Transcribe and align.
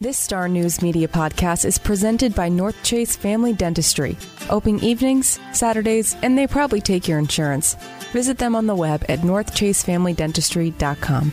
This 0.00 0.18
Star 0.18 0.48
News 0.48 0.82
Media 0.82 1.06
podcast 1.06 1.64
is 1.64 1.78
presented 1.78 2.34
by 2.34 2.48
Northchase 2.48 3.16
Family 3.16 3.52
Dentistry. 3.52 4.16
Open 4.50 4.82
evenings, 4.82 5.38
Saturdays, 5.52 6.16
and 6.20 6.36
they 6.36 6.48
probably 6.48 6.80
take 6.80 7.06
your 7.06 7.20
insurance. 7.20 7.74
Visit 8.12 8.38
them 8.38 8.56
on 8.56 8.66
the 8.66 8.74
web 8.74 9.04
at 9.08 9.20
northchasefamilydentistry.com 9.20 11.32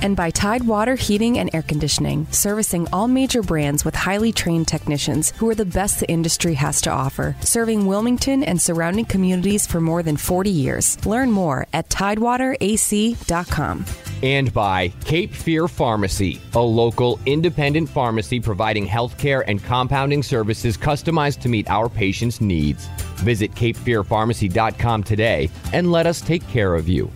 and 0.00 0.16
by 0.16 0.30
Tidewater 0.30 0.94
Heating 0.94 1.40
and 1.40 1.50
Air 1.52 1.62
Conditioning, 1.62 2.28
servicing 2.30 2.86
all 2.92 3.08
major 3.08 3.42
brands 3.42 3.84
with 3.84 3.96
highly 3.96 4.30
trained 4.32 4.68
technicians 4.68 5.32
who 5.32 5.48
are 5.48 5.56
the 5.56 5.64
best 5.64 5.98
the 5.98 6.08
industry 6.08 6.54
has 6.54 6.80
to 6.82 6.90
offer, 6.90 7.34
serving 7.40 7.86
Wilmington 7.86 8.44
and 8.44 8.62
surrounding 8.62 9.04
communities 9.04 9.66
for 9.66 9.80
more 9.80 10.04
than 10.04 10.16
40 10.16 10.50
years. 10.50 11.04
Learn 11.04 11.32
more 11.32 11.66
at 11.72 11.88
tidewaterac.com. 11.88 13.84
And 14.22 14.52
by 14.52 14.88
Cape 15.04 15.32
Fear 15.32 15.68
Pharmacy, 15.68 16.40
a 16.54 16.60
local 16.60 17.20
independent 17.24 17.88
pharmacy 17.88 18.40
providing 18.40 18.86
healthcare 18.86 19.44
and 19.46 19.62
compounding 19.62 20.24
services 20.24 20.76
customized 20.76 21.40
to 21.42 21.48
meet 21.48 21.70
our 21.70 21.88
patients' 21.88 22.40
needs. 22.40 22.88
Visit 23.18 23.52
capefearpharmacy.com 23.52 25.04
today 25.04 25.50
and 25.72 25.92
let 25.92 26.06
us 26.06 26.20
take 26.20 26.46
care 26.48 26.74
of 26.74 26.88
you. 26.88 27.10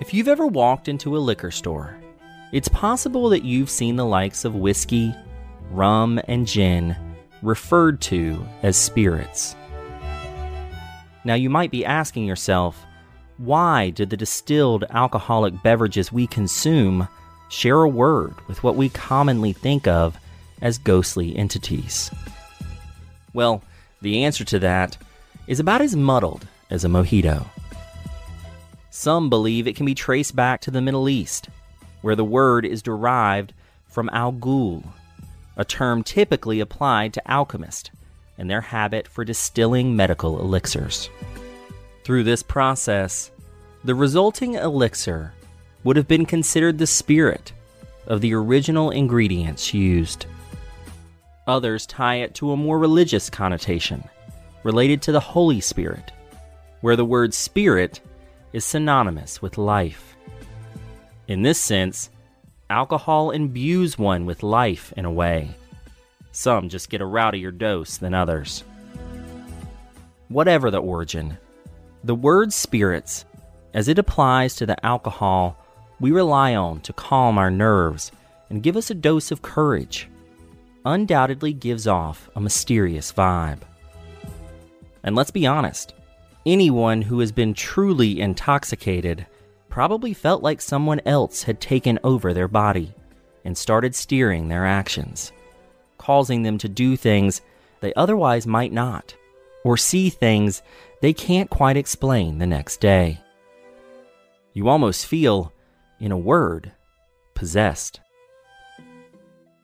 If 0.00 0.12
you've 0.12 0.28
ever 0.28 0.46
walked 0.46 0.88
into 0.88 1.16
a 1.16 1.18
liquor 1.18 1.50
store, 1.50 1.96
it's 2.52 2.68
possible 2.68 3.30
that 3.30 3.44
you've 3.44 3.70
seen 3.70 3.96
the 3.96 4.04
likes 4.04 4.44
of 4.44 4.56
whiskey, 4.56 5.14
rum, 5.70 6.20
and 6.26 6.46
gin 6.46 6.96
referred 7.42 8.00
to 8.02 8.46
as 8.62 8.76
spirits. 8.76 9.54
Now, 11.24 11.34
you 11.34 11.50
might 11.50 11.70
be 11.70 11.84
asking 11.84 12.24
yourself, 12.24 12.84
why 13.36 13.90
do 13.90 14.04
the 14.06 14.16
distilled 14.16 14.84
alcoholic 14.90 15.62
beverages 15.62 16.12
we 16.12 16.26
consume 16.26 17.08
share 17.48 17.82
a 17.82 17.88
word 17.88 18.34
with 18.48 18.62
what 18.62 18.76
we 18.76 18.88
commonly 18.88 19.52
think 19.52 19.86
of 19.86 20.18
as 20.60 20.78
ghostly 20.78 21.36
entities? 21.36 22.10
Well, 23.32 23.62
the 24.02 24.24
answer 24.24 24.44
to 24.44 24.58
that 24.60 24.96
is 25.46 25.60
about 25.60 25.80
as 25.80 25.96
muddled 25.96 26.46
as 26.70 26.84
a 26.84 26.88
mojito. 26.88 27.46
Some 28.90 29.30
believe 29.30 29.66
it 29.66 29.76
can 29.76 29.86
be 29.86 29.94
traced 29.94 30.34
back 30.34 30.60
to 30.62 30.70
the 30.70 30.80
Middle 30.80 31.08
East, 31.08 31.48
where 32.02 32.16
the 32.16 32.24
word 32.24 32.64
is 32.64 32.82
derived 32.82 33.52
from 33.86 34.10
al 34.10 34.32
ghul, 34.32 34.84
a 35.56 35.64
term 35.64 36.02
typically 36.02 36.60
applied 36.60 37.12
to 37.14 37.30
alchemists 37.30 37.90
and 38.38 38.48
their 38.48 38.60
habit 38.60 39.06
for 39.06 39.24
distilling 39.24 39.94
medical 39.94 40.40
elixirs. 40.40 41.10
Through 42.04 42.24
this 42.24 42.42
process, 42.42 43.30
the 43.84 43.94
resulting 43.94 44.54
elixir 44.54 45.32
would 45.84 45.96
have 45.96 46.08
been 46.08 46.26
considered 46.26 46.78
the 46.78 46.86
spirit 46.86 47.52
of 48.06 48.20
the 48.20 48.34
original 48.34 48.90
ingredients 48.90 49.72
used. 49.72 50.26
Others 51.46 51.86
tie 51.86 52.16
it 52.16 52.34
to 52.36 52.52
a 52.52 52.56
more 52.56 52.78
religious 52.78 53.30
connotation 53.30 54.04
related 54.62 55.02
to 55.02 55.12
the 55.12 55.20
Holy 55.20 55.60
Spirit, 55.60 56.12
where 56.80 56.96
the 56.96 57.04
word 57.04 57.32
spirit 57.34 58.00
is 58.52 58.64
synonymous 58.64 59.40
with 59.40 59.58
life. 59.58 60.16
In 61.28 61.42
this 61.42 61.60
sense, 61.60 62.10
alcohol 62.70 63.32
imbues 63.32 63.98
one 63.98 64.24
with 64.24 64.42
life 64.42 64.92
in 64.96 65.04
a 65.04 65.10
way. 65.10 65.50
Some 66.32 66.68
just 66.68 66.88
get 66.88 67.02
a 67.02 67.06
rowdier 67.06 67.50
dose 67.50 67.98
than 67.98 68.14
others. 68.14 68.64
Whatever 70.28 70.70
the 70.70 70.80
origin, 70.80 71.36
the 72.04 72.14
word 72.14 72.52
spirits, 72.52 73.24
as 73.74 73.88
it 73.88 73.98
applies 73.98 74.54
to 74.56 74.66
the 74.66 74.86
alcohol 74.86 75.56
we 75.98 76.12
rely 76.12 76.54
on 76.54 76.80
to 76.80 76.92
calm 76.94 77.36
our 77.36 77.50
nerves 77.50 78.10
and 78.48 78.62
give 78.62 78.76
us 78.76 78.90
a 78.90 78.94
dose 78.94 79.30
of 79.30 79.42
courage, 79.42 80.08
undoubtedly 80.86 81.52
gives 81.52 81.86
off 81.86 82.30
a 82.34 82.40
mysterious 82.40 83.12
vibe. 83.12 83.60
And 85.02 85.14
let's 85.14 85.30
be 85.30 85.46
honest, 85.46 85.92
Anyone 86.46 87.02
who 87.02 87.20
has 87.20 87.32
been 87.32 87.52
truly 87.52 88.18
intoxicated 88.18 89.26
probably 89.70 90.12
felt 90.12 90.42
like 90.42 90.60
someone 90.60 91.00
else 91.06 91.44
had 91.44 91.60
taken 91.60 91.98
over 92.04 92.34
their 92.34 92.48
body 92.48 92.92
and 93.44 93.56
started 93.56 93.94
steering 93.94 94.48
their 94.48 94.66
actions, 94.66 95.32
causing 95.96 96.42
them 96.42 96.58
to 96.58 96.68
do 96.68 96.96
things 96.96 97.40
they 97.80 97.94
otherwise 97.94 98.46
might 98.46 98.72
not, 98.72 99.16
or 99.64 99.76
see 99.76 100.10
things 100.10 100.62
they 101.00 101.12
can't 101.12 101.48
quite 101.48 101.76
explain 101.76 102.38
the 102.38 102.46
next 102.46 102.80
day. 102.80 103.20
You 104.52 104.68
almost 104.68 105.06
feel, 105.06 105.52
in 105.98 106.12
a 106.12 106.18
word, 106.18 106.72
possessed. 107.34 108.00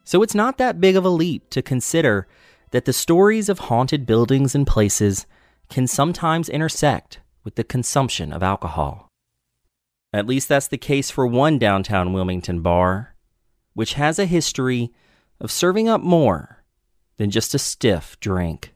So 0.05 0.23
it's 0.23 0.35
not 0.35 0.57
that 0.59 0.81
big 0.81 0.97
of 0.97 1.05
a 1.05 1.11
leap 1.11 1.51
to 1.51 1.61
consider 1.61 2.27
that 2.71 2.85
the 2.85 2.93
stories 2.93 3.49
of 3.49 3.59
haunted 3.59 4.07
buildings 4.07 4.55
and 4.55 4.67
places 4.67 5.27
can 5.69 5.87
sometimes 5.87 6.49
intersect 6.49 7.21
with 7.43 7.57
the 7.57 7.65
consumption 7.65 8.33
of 8.33 8.43
alcohol. 8.43 9.06
At 10.13 10.27
least 10.27 10.49
that's 10.49 10.69
the 10.69 10.79
case 10.79 11.11
for 11.11 11.27
one 11.27 11.59
downtown 11.59 12.13
Wilmington 12.13 12.61
bar, 12.61 13.15
which 13.75 13.95
has 13.95 14.19
a 14.19 14.25
history 14.25 14.93
of 15.41 15.51
serving 15.51 15.89
up 15.89 16.01
more 16.01 16.65
than 17.17 17.31
just 17.31 17.55
a 17.55 17.59
stiff 17.59 18.19
drink. 18.21 18.73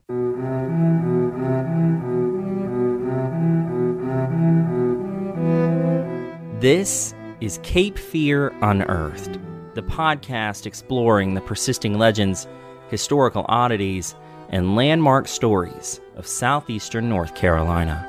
This 6.59 7.15
is 7.39 7.59
Cape 7.63 7.97
Fear 7.97 8.49
Unearthed, 8.61 9.39
the 9.73 9.81
podcast 9.81 10.65
exploring 10.65 11.33
the 11.33 11.41
persisting 11.41 11.97
legends, 11.97 12.45
historical 12.89 13.45
oddities, 13.47 14.15
and 14.49 14.75
landmark 14.75 15.27
stories 15.27 16.01
of 16.17 16.27
southeastern 16.27 17.09
North 17.09 17.33
Carolina. 17.35 18.07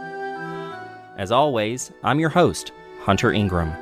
As 1.16 1.30
always, 1.30 1.92
I'm 2.02 2.18
your 2.18 2.30
host, 2.30 2.72
Hunter 3.02 3.32
Ingram, 3.32 3.72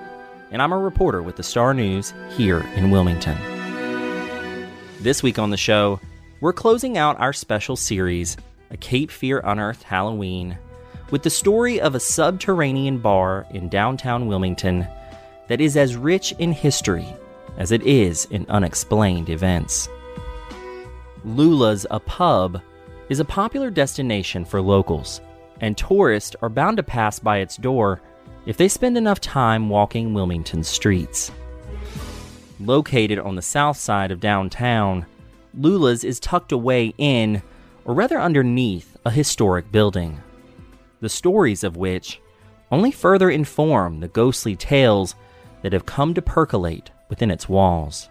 and 0.51 0.63
I'm 0.63 0.73
a 0.73 0.79
reporter 0.79 1.23
with 1.23 1.37
the 1.37 1.43
Star 1.43 1.75
News 1.75 2.15
here 2.39 2.61
in 2.75 2.91
Wilmington. 2.91 3.37
This 5.01 5.23
week 5.23 5.39
on 5.39 5.51
the 5.51 5.59
show, 5.59 6.01
we're 6.41 6.55
closing 6.55 6.97
out 6.97 7.21
our 7.21 7.35
special 7.35 7.77
series, 7.77 8.39
A 8.71 8.79
Cape 8.79 9.11
Fear 9.11 9.41
Unearthed 9.45 9.83
Halloween, 9.83 10.57
with 11.11 11.23
the 11.23 11.29
story 11.29 11.79
of 11.83 11.95
a 11.95 12.01
subterranean 12.01 12.97
bar 12.97 13.47
in 13.51 13.69
downtown 13.69 14.27
Wilmington 14.27 14.89
that 15.49 15.61
is 15.61 15.77
as 15.77 15.97
rich 15.97 16.33
in 16.39 16.51
history 16.51 17.07
as 17.59 17.73
it 17.73 17.83
is 17.83 18.25
in 18.31 18.47
unexplained 18.49 19.29
events. 19.29 19.87
Lula's 21.27 21.87
a 21.91 22.01
pub 22.01 22.63
is 23.11 23.21
a 23.21 23.25
popular 23.27 23.71
destination 23.71 24.47
for 24.47 24.63
locals, 24.63 25.21
and 25.61 25.77
tourists 25.77 26.37
are 26.41 26.49
bound 26.49 26.79
to 26.79 26.83
pass 26.83 27.19
by 27.19 27.37
its 27.37 27.59
door 27.59 28.01
if 28.51 28.57
they 28.57 28.67
spend 28.67 28.99
enough 28.99 29.21
time 29.21 29.69
walking 29.69 30.13
Wilmington's 30.13 30.67
streets. 30.67 31.31
Located 32.59 33.17
on 33.17 33.37
the 33.37 33.43
south 33.43 33.77
side 33.77 34.11
of 34.11 34.19
downtown, 34.19 35.07
Lula's 35.55 36.03
is 36.03 36.19
tucked 36.19 36.51
away 36.51 36.93
in, 36.99 37.45
or 37.85 37.95
rather 37.95 38.21
underneath, 38.21 38.97
a 39.05 39.11
historic 39.13 39.71
building, 39.71 40.21
the 41.01 41.09
stories 41.09 41.63
of 41.63 41.77
which 41.77 42.21
only 42.73 42.91
further 42.91 43.31
inform 43.31 44.01
the 44.01 44.09
ghostly 44.09 44.57
tales 44.57 45.15
that 45.63 45.73
have 45.73 45.87
come 45.87 46.13
to 46.13 46.21
percolate 46.21 46.91
within 47.09 47.31
its 47.31 47.49
walls. 47.49 48.09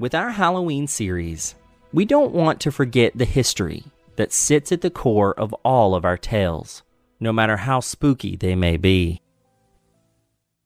With 0.00 0.16
our 0.16 0.30
Halloween 0.30 0.88
series, 0.88 1.54
we 1.92 2.06
don't 2.06 2.32
want 2.32 2.58
to 2.62 2.72
forget 2.72 3.12
the 3.14 3.24
history 3.24 3.84
that 4.16 4.32
sits 4.32 4.72
at 4.72 4.80
the 4.80 4.90
core 4.90 5.32
of 5.38 5.54
all 5.62 5.94
of 5.94 6.04
our 6.04 6.18
tales, 6.18 6.82
no 7.18 7.32
matter 7.32 7.58
how 7.58 7.80
spooky 7.80 8.36
they 8.36 8.54
may 8.54 8.76
be. 8.76 9.20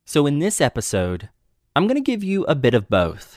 So, 0.04 0.26
in 0.26 0.38
this 0.38 0.60
episode, 0.60 1.28
I'm 1.76 1.86
going 1.86 2.02
to 2.02 2.10
give 2.10 2.24
you 2.24 2.44
a 2.44 2.54
bit 2.54 2.74
of 2.74 2.88
both 2.88 3.36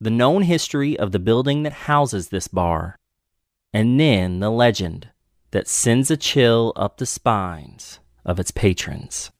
the 0.00 0.10
known 0.10 0.42
history 0.42 0.98
of 0.98 1.12
the 1.12 1.18
building 1.18 1.62
that 1.62 1.72
houses 1.72 2.28
this 2.28 2.48
bar, 2.48 2.96
and 3.72 3.98
then 3.98 4.40
the 4.40 4.50
legend 4.50 5.08
that 5.52 5.68
sends 5.68 6.10
a 6.10 6.16
chill 6.16 6.72
up 6.76 6.96
the 6.96 7.06
spines 7.06 8.00
of 8.24 8.40
its 8.40 8.50
patrons. 8.50 9.30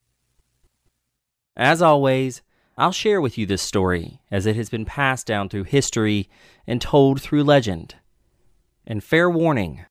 As 1.56 1.82
always, 1.82 2.40
I'll 2.76 2.92
share 2.92 3.20
with 3.20 3.36
you 3.38 3.46
this 3.46 3.62
story 3.62 4.20
as 4.30 4.46
it 4.46 4.56
has 4.56 4.70
been 4.70 4.84
passed 4.84 5.26
down 5.26 5.48
through 5.48 5.64
history 5.64 6.28
and 6.66 6.80
told 6.80 7.20
through 7.20 7.44
legend. 7.44 7.96
And 8.86 9.02
fair 9.02 9.30
warning, 9.30 9.84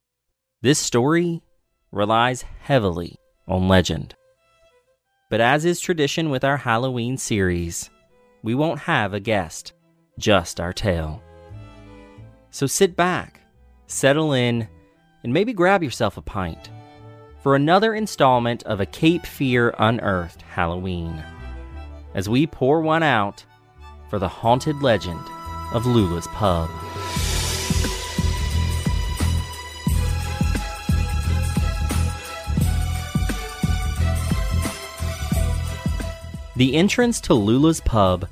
this 0.62 0.80
story 0.80 1.42
relies 1.94 2.44
heavily 2.62 3.16
on 3.48 3.68
legend. 3.68 4.16
But 5.30 5.40
as 5.40 5.64
is 5.64 5.80
tradition 5.80 6.30
with 6.30 6.44
our 6.44 6.58
Halloween 6.58 7.18
series, 7.18 7.90
we 8.42 8.56
won't 8.56 8.80
have 8.80 9.14
a 9.14 9.20
guest, 9.20 9.74
just 10.18 10.60
our 10.60 10.74
tale. 10.74 11.22
So 12.50 12.68
sit 12.68 12.96
back, 12.96 13.42
settle 13.88 14.34
in, 14.34 14.68
and 15.24 15.34
maybe 15.34 15.54
grab 15.54 15.84
yourself 15.84 16.18
a 16.18 16.22
pint 16.22 16.70
for 17.42 17.56
another 17.56 17.94
installment 17.94 18.64
of 18.64 18.80
a 18.80 18.86
Cape 18.86 19.26
Fear 19.26 19.76
Unearthed 19.80 20.42
Halloween 20.42 21.24
as 22.16 22.30
we 22.30 22.46
pour 22.46 22.82
one 22.82 23.04
out 23.04 23.44
for 24.10 24.20
the 24.20 24.28
haunted 24.28 24.82
legend 24.82 25.22
of 25.74 25.86
Lula's 25.86 26.28
Pub. 26.28 26.70
The 36.56 36.76
entrance 36.76 37.20
to 37.22 37.34
Lula's 37.34 37.82
Pub 37.82 38.28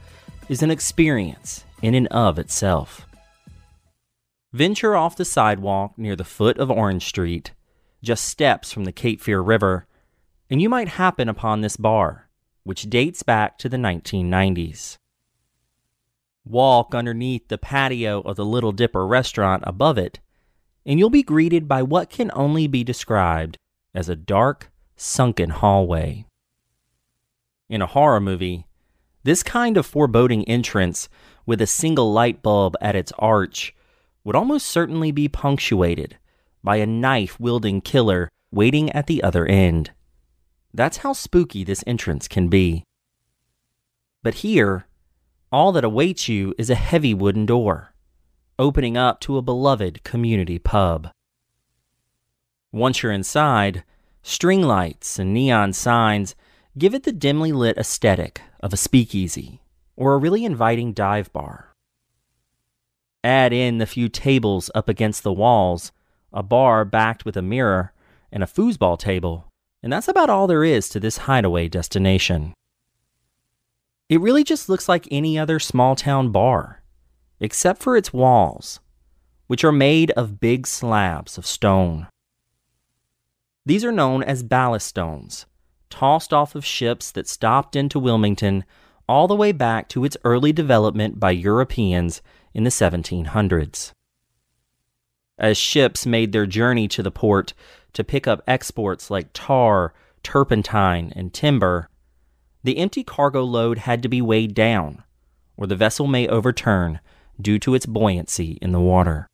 is 0.47 0.61
an 0.61 0.69
experience 0.69 1.65
in 1.81 1.95
and 1.95 2.07
of 2.07 2.37
itself. 2.37 3.07
Venture 4.53 4.95
off 4.95 5.15
the 5.15 5.25
sidewalk 5.25 5.97
near 5.97 6.15
the 6.15 6.23
foot 6.23 6.57
of 6.57 6.69
Orange 6.69 7.05
Street, 7.05 7.51
just 8.03 8.25
steps 8.25 8.71
from 8.71 8.83
the 8.83 8.91
Cape 8.91 9.21
Fear 9.21 9.41
River, 9.41 9.87
and 10.49 10.61
you 10.61 10.69
might 10.69 10.89
happen 10.89 11.29
upon 11.29 11.61
this 11.61 11.77
bar 11.77 12.27
which 12.63 12.89
dates 12.89 13.23
back 13.23 13.57
to 13.57 13.69
the 13.69 13.77
1990s. 13.77 14.97
Walk 16.45 16.93
underneath 16.93 17.47
the 17.47 17.57
patio 17.57 18.21
of 18.21 18.35
the 18.35 18.45
Little 18.45 18.71
Dipper 18.71 19.05
restaurant 19.05 19.63
above 19.65 19.97
it, 19.97 20.19
and 20.85 20.99
you'll 20.99 21.09
be 21.09 21.23
greeted 21.23 21.67
by 21.67 21.81
what 21.81 22.09
can 22.09 22.31
only 22.33 22.67
be 22.67 22.83
described 22.83 23.57
as 23.93 24.09
a 24.09 24.15
dark, 24.15 24.71
sunken 24.95 25.49
hallway. 25.49 26.25
In 27.71 27.81
a 27.81 27.87
horror 27.87 28.19
movie, 28.19 28.67
this 29.23 29.43
kind 29.43 29.77
of 29.77 29.85
foreboding 29.85 30.43
entrance 30.43 31.07
with 31.45 31.61
a 31.61 31.65
single 31.65 32.11
light 32.11 32.43
bulb 32.43 32.75
at 32.81 32.97
its 32.97 33.13
arch 33.17 33.73
would 34.25 34.35
almost 34.35 34.67
certainly 34.67 35.13
be 35.13 35.29
punctuated 35.29 36.17
by 36.61 36.75
a 36.75 36.85
knife 36.85 37.39
wielding 37.39 37.79
killer 37.79 38.27
waiting 38.51 38.91
at 38.91 39.07
the 39.07 39.23
other 39.23 39.45
end. 39.45 39.91
That's 40.73 40.97
how 40.97 41.13
spooky 41.13 41.63
this 41.63 41.81
entrance 41.87 42.27
can 42.27 42.49
be. 42.49 42.83
But 44.21 44.43
here, 44.43 44.85
all 45.49 45.71
that 45.71 45.85
awaits 45.85 46.27
you 46.27 46.53
is 46.57 46.69
a 46.69 46.75
heavy 46.75 47.13
wooden 47.13 47.45
door, 47.45 47.93
opening 48.59 48.97
up 48.97 49.21
to 49.21 49.37
a 49.37 49.41
beloved 49.41 50.03
community 50.03 50.59
pub. 50.59 51.07
Once 52.73 53.01
you're 53.01 53.13
inside, 53.13 53.85
string 54.23 54.61
lights 54.61 55.17
and 55.17 55.33
neon 55.33 55.71
signs 55.71 56.35
give 56.77 56.93
it 56.93 57.03
the 57.03 57.11
dimly 57.11 57.51
lit 57.51 57.77
aesthetic 57.77 58.41
of 58.61 58.71
a 58.71 58.77
speakeasy 58.77 59.61
or 59.95 60.13
a 60.13 60.17
really 60.17 60.45
inviting 60.45 60.93
dive 60.93 61.31
bar. 61.33 61.73
Add 63.23 63.53
in 63.53 63.77
the 63.77 63.85
few 63.85 64.09
tables 64.09 64.71
up 64.73 64.89
against 64.89 65.23
the 65.23 65.33
walls, 65.33 65.91
a 66.33 66.41
bar 66.41 66.85
backed 66.85 67.25
with 67.25 67.37
a 67.37 67.41
mirror, 67.41 67.93
and 68.31 68.41
a 68.41 68.47
foosball 68.47 68.97
table, 68.97 69.47
and 69.83 69.91
that's 69.91 70.07
about 70.07 70.29
all 70.29 70.47
there 70.47 70.63
is 70.63 70.87
to 70.89 70.99
this 70.99 71.17
hideaway 71.17 71.67
destination. 71.67 72.53
It 74.09 74.21
really 74.21 74.43
just 74.43 74.69
looks 74.69 74.87
like 74.89 75.07
any 75.11 75.37
other 75.37 75.59
small 75.59 75.95
town 75.95 76.31
bar, 76.31 76.81
except 77.39 77.81
for 77.81 77.97
its 77.97 78.13
walls, 78.13 78.79
which 79.47 79.63
are 79.63 79.71
made 79.71 80.11
of 80.11 80.39
big 80.39 80.65
slabs 80.65 81.37
of 81.37 81.45
stone. 81.45 82.07
These 83.65 83.83
are 83.83 83.91
known 83.91 84.23
as 84.23 84.41
ballast 84.41 84.87
stones, 84.87 85.45
tossed 85.91 86.33
off 86.33 86.55
of 86.55 86.65
ships 86.65 87.11
that 87.11 87.27
stopped 87.27 87.75
into 87.75 87.99
Wilmington 87.99 88.63
all 89.07 89.27
the 89.27 89.35
way 89.35 89.51
back 89.51 89.87
to 89.89 90.03
its 90.05 90.17
early 90.23 90.51
development 90.51 91.19
by 91.19 91.31
Europeans 91.31 92.21
in 92.53 92.63
the 92.63 92.69
1700s. 92.69 93.91
As 95.37 95.57
ships 95.57 96.05
made 96.05 96.31
their 96.31 96.45
journey 96.45 96.87
to 96.87 97.03
the 97.03 97.11
port, 97.11 97.53
to 97.93 98.03
pick 98.03 98.25
up 98.25 98.41
exports 98.47 99.11
like 99.11 99.29
tar, 99.33 99.93
turpentine, 100.23 101.11
and 101.15 101.33
timber, 101.33 101.89
the 102.63 102.77
empty 102.77 103.03
cargo 103.03 103.43
load 103.43 103.79
had 103.79 104.01
to 104.03 104.09
be 104.09 104.21
weighed 104.21 104.53
down, 104.53 105.03
or 105.57 105.67
the 105.67 105.75
vessel 105.75 106.07
may 106.07 106.27
overturn 106.27 106.99
due 107.39 107.59
to 107.59 107.75
its 107.75 107.85
buoyancy 107.85 108.57
in 108.61 108.71
the 108.71 108.79
water. 108.79 109.27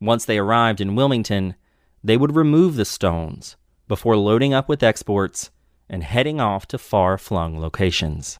Once 0.00 0.24
they 0.24 0.38
arrived 0.38 0.80
in 0.80 0.94
Wilmington, 0.94 1.54
they 2.02 2.16
would 2.16 2.36
remove 2.36 2.76
the 2.76 2.84
stones 2.84 3.56
before 3.88 4.16
loading 4.16 4.54
up 4.54 4.68
with 4.68 4.82
exports 4.82 5.50
and 5.88 6.04
heading 6.04 6.40
off 6.40 6.66
to 6.66 6.78
far 6.78 7.18
flung 7.18 7.58
locations. 7.58 8.38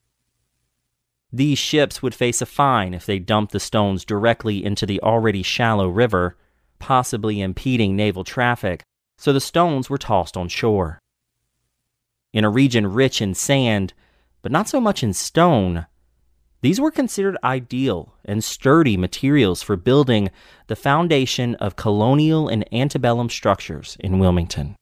These 1.32 1.58
ships 1.58 2.02
would 2.02 2.14
face 2.14 2.40
a 2.40 2.46
fine 2.46 2.94
if 2.94 3.04
they 3.04 3.18
dumped 3.18 3.52
the 3.52 3.60
stones 3.60 4.04
directly 4.04 4.64
into 4.64 4.86
the 4.86 5.00
already 5.00 5.42
shallow 5.42 5.88
river 5.88 6.36
possibly 6.78 7.40
impeding 7.40 7.96
naval 7.96 8.24
traffic, 8.24 8.82
so 9.16 9.32
the 9.32 9.40
stones 9.40 9.90
were 9.90 9.98
tossed 9.98 10.36
on 10.36 10.48
shore. 10.48 10.98
In 12.32 12.44
a 12.44 12.50
region 12.50 12.86
rich 12.86 13.20
in 13.20 13.34
sand, 13.34 13.94
but 14.42 14.52
not 14.52 14.68
so 14.68 14.80
much 14.80 15.02
in 15.02 15.12
stone, 15.12 15.86
these 16.60 16.80
were 16.80 16.90
considered 16.90 17.36
ideal 17.44 18.14
and 18.24 18.42
sturdy 18.42 18.96
materials 18.96 19.62
for 19.62 19.76
building 19.76 20.30
the 20.66 20.76
foundation 20.76 21.54
of 21.56 21.76
colonial 21.76 22.48
and 22.48 22.64
antebellum 22.72 23.30
structures 23.30 23.96
in 24.00 24.18
Wilmington. 24.18 24.76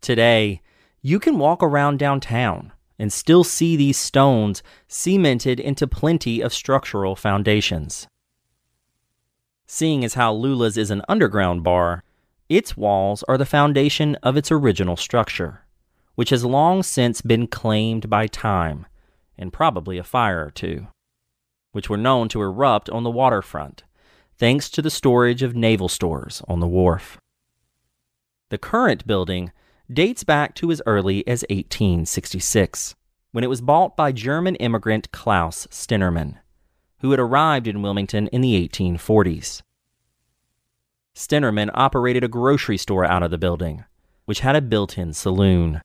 Today, 0.00 0.60
you 1.02 1.18
can 1.18 1.38
walk 1.38 1.62
around 1.62 1.98
downtown 1.98 2.72
and 2.98 3.12
still 3.12 3.44
see 3.44 3.76
these 3.76 3.98
stones 3.98 4.62
cemented 4.88 5.60
into 5.60 5.86
plenty 5.86 6.40
of 6.40 6.52
structural 6.52 7.14
foundations. 7.14 8.08
Seeing 9.66 10.04
as 10.04 10.14
how 10.14 10.32
Lula's 10.32 10.76
is 10.76 10.90
an 10.90 11.02
underground 11.08 11.62
bar, 11.62 12.04
its 12.48 12.76
walls 12.76 13.24
are 13.24 13.36
the 13.36 13.44
foundation 13.44 14.14
of 14.22 14.36
its 14.36 14.52
original 14.52 14.96
structure, 14.96 15.62
which 16.14 16.30
has 16.30 16.44
long 16.44 16.82
since 16.82 17.20
been 17.20 17.46
claimed 17.46 18.08
by 18.08 18.26
time, 18.26 18.86
and 19.36 19.52
probably 19.52 19.98
a 19.98 20.04
fire 20.04 20.46
or 20.46 20.50
two, 20.50 20.86
which 21.72 21.90
were 21.90 21.96
known 21.96 22.28
to 22.28 22.40
erupt 22.40 22.88
on 22.90 23.02
the 23.02 23.10
waterfront, 23.10 23.82
thanks 24.38 24.70
to 24.70 24.80
the 24.80 24.90
storage 24.90 25.42
of 25.42 25.56
naval 25.56 25.88
stores 25.88 26.42
on 26.46 26.60
the 26.60 26.68
wharf. 26.68 27.18
The 28.50 28.58
current 28.58 29.06
building 29.06 29.50
dates 29.92 30.24
back 30.24 30.54
to 30.56 30.70
as 30.70 30.82
early 30.86 31.26
as 31.26 31.44
1866, 31.48 32.94
when 33.32 33.44
it 33.44 33.50
was 33.50 33.60
bought 33.60 33.96
by 33.96 34.12
German 34.12 34.56
immigrant 34.56 35.12
Klaus 35.12 35.66
Stemmerman, 35.70 36.38
who 37.00 37.10
had 37.10 37.20
arrived 37.20 37.66
in 37.66 37.82
Wilmington 37.82 38.28
in 38.28 38.40
the 38.40 38.68
1840s. 38.68 39.62
Stemmerman 41.14 41.70
operated 41.74 42.24
a 42.24 42.28
grocery 42.28 42.76
store 42.76 43.04
out 43.04 43.22
of 43.22 43.30
the 43.30 43.38
building, 43.38 43.84
which 44.24 44.40
had 44.40 44.56
a 44.56 44.60
built 44.60 44.98
in 44.98 45.12
saloon. 45.12 45.80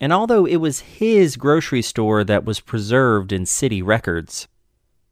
And 0.00 0.12
although 0.12 0.46
it 0.46 0.56
was 0.56 0.80
his 0.80 1.36
grocery 1.36 1.82
store 1.82 2.24
that 2.24 2.44
was 2.44 2.60
preserved 2.60 3.32
in 3.32 3.46
city 3.46 3.82
records, 3.82 4.48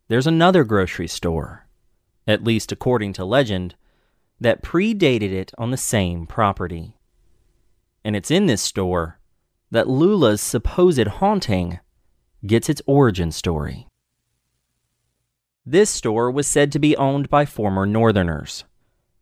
there's 0.08 0.26
another 0.26 0.64
grocery 0.64 1.08
store, 1.08 1.66
at 2.26 2.44
least 2.44 2.72
according 2.72 3.12
to 3.14 3.24
legend, 3.24 3.76
that 4.40 4.62
predated 4.62 5.32
it 5.32 5.52
on 5.58 5.70
the 5.70 5.76
same 5.76 6.26
property. 6.26 6.96
And 8.04 8.14
it's 8.16 8.30
in 8.30 8.46
this 8.46 8.62
store 8.62 9.18
that 9.70 9.88
Lula's 9.88 10.40
supposed 10.40 11.06
haunting 11.06 11.80
gets 12.46 12.68
its 12.68 12.82
origin 12.86 13.32
story. 13.32 13.88
This 15.66 15.88
store 15.88 16.30
was 16.30 16.46
said 16.46 16.70
to 16.72 16.78
be 16.78 16.96
owned 16.96 17.30
by 17.30 17.46
former 17.46 17.86
Northerners, 17.86 18.64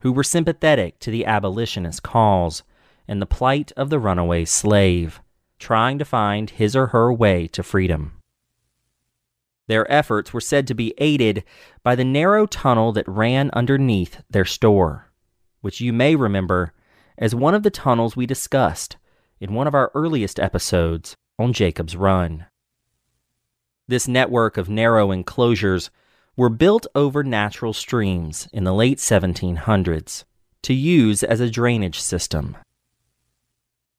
who 0.00 0.12
were 0.12 0.24
sympathetic 0.24 0.98
to 0.98 1.10
the 1.10 1.24
abolitionist 1.24 2.02
cause 2.02 2.64
and 3.06 3.22
the 3.22 3.26
plight 3.26 3.70
of 3.76 3.90
the 3.90 4.00
runaway 4.00 4.44
slave, 4.44 5.20
trying 5.58 5.98
to 5.98 6.04
find 6.04 6.50
his 6.50 6.74
or 6.74 6.88
her 6.88 7.12
way 7.12 7.46
to 7.48 7.62
freedom. 7.62 8.18
Their 9.68 9.90
efforts 9.90 10.32
were 10.32 10.40
said 10.40 10.66
to 10.66 10.74
be 10.74 10.94
aided 10.98 11.44
by 11.82 11.94
the 11.94 12.04
narrow 12.04 12.46
tunnel 12.46 12.92
that 12.92 13.08
ran 13.08 13.50
underneath 13.52 14.22
their 14.28 14.44
store, 14.44 15.12
which 15.60 15.80
you 15.80 15.92
may 15.92 16.16
remember 16.16 16.72
as 17.16 17.34
one 17.34 17.54
of 17.54 17.62
the 17.62 17.70
tunnels 17.70 18.16
we 18.16 18.26
discussed 18.26 18.96
in 19.40 19.54
one 19.54 19.66
of 19.66 19.74
our 19.74 19.90
earliest 19.94 20.40
episodes 20.40 21.16
on 21.38 21.52
Jacob's 21.52 21.96
Run. 21.96 22.46
This 23.88 24.08
network 24.08 24.56
of 24.56 24.68
narrow 24.68 25.10
enclosures 25.10 25.90
were 26.36 26.48
built 26.48 26.86
over 26.94 27.22
natural 27.22 27.72
streams 27.72 28.48
in 28.52 28.64
the 28.64 28.72
late 28.72 28.98
1700s, 28.98 30.24
to 30.62 30.72
use 30.72 31.22
as 31.22 31.40
a 31.40 31.50
drainage 31.50 32.00
system. 32.00 32.56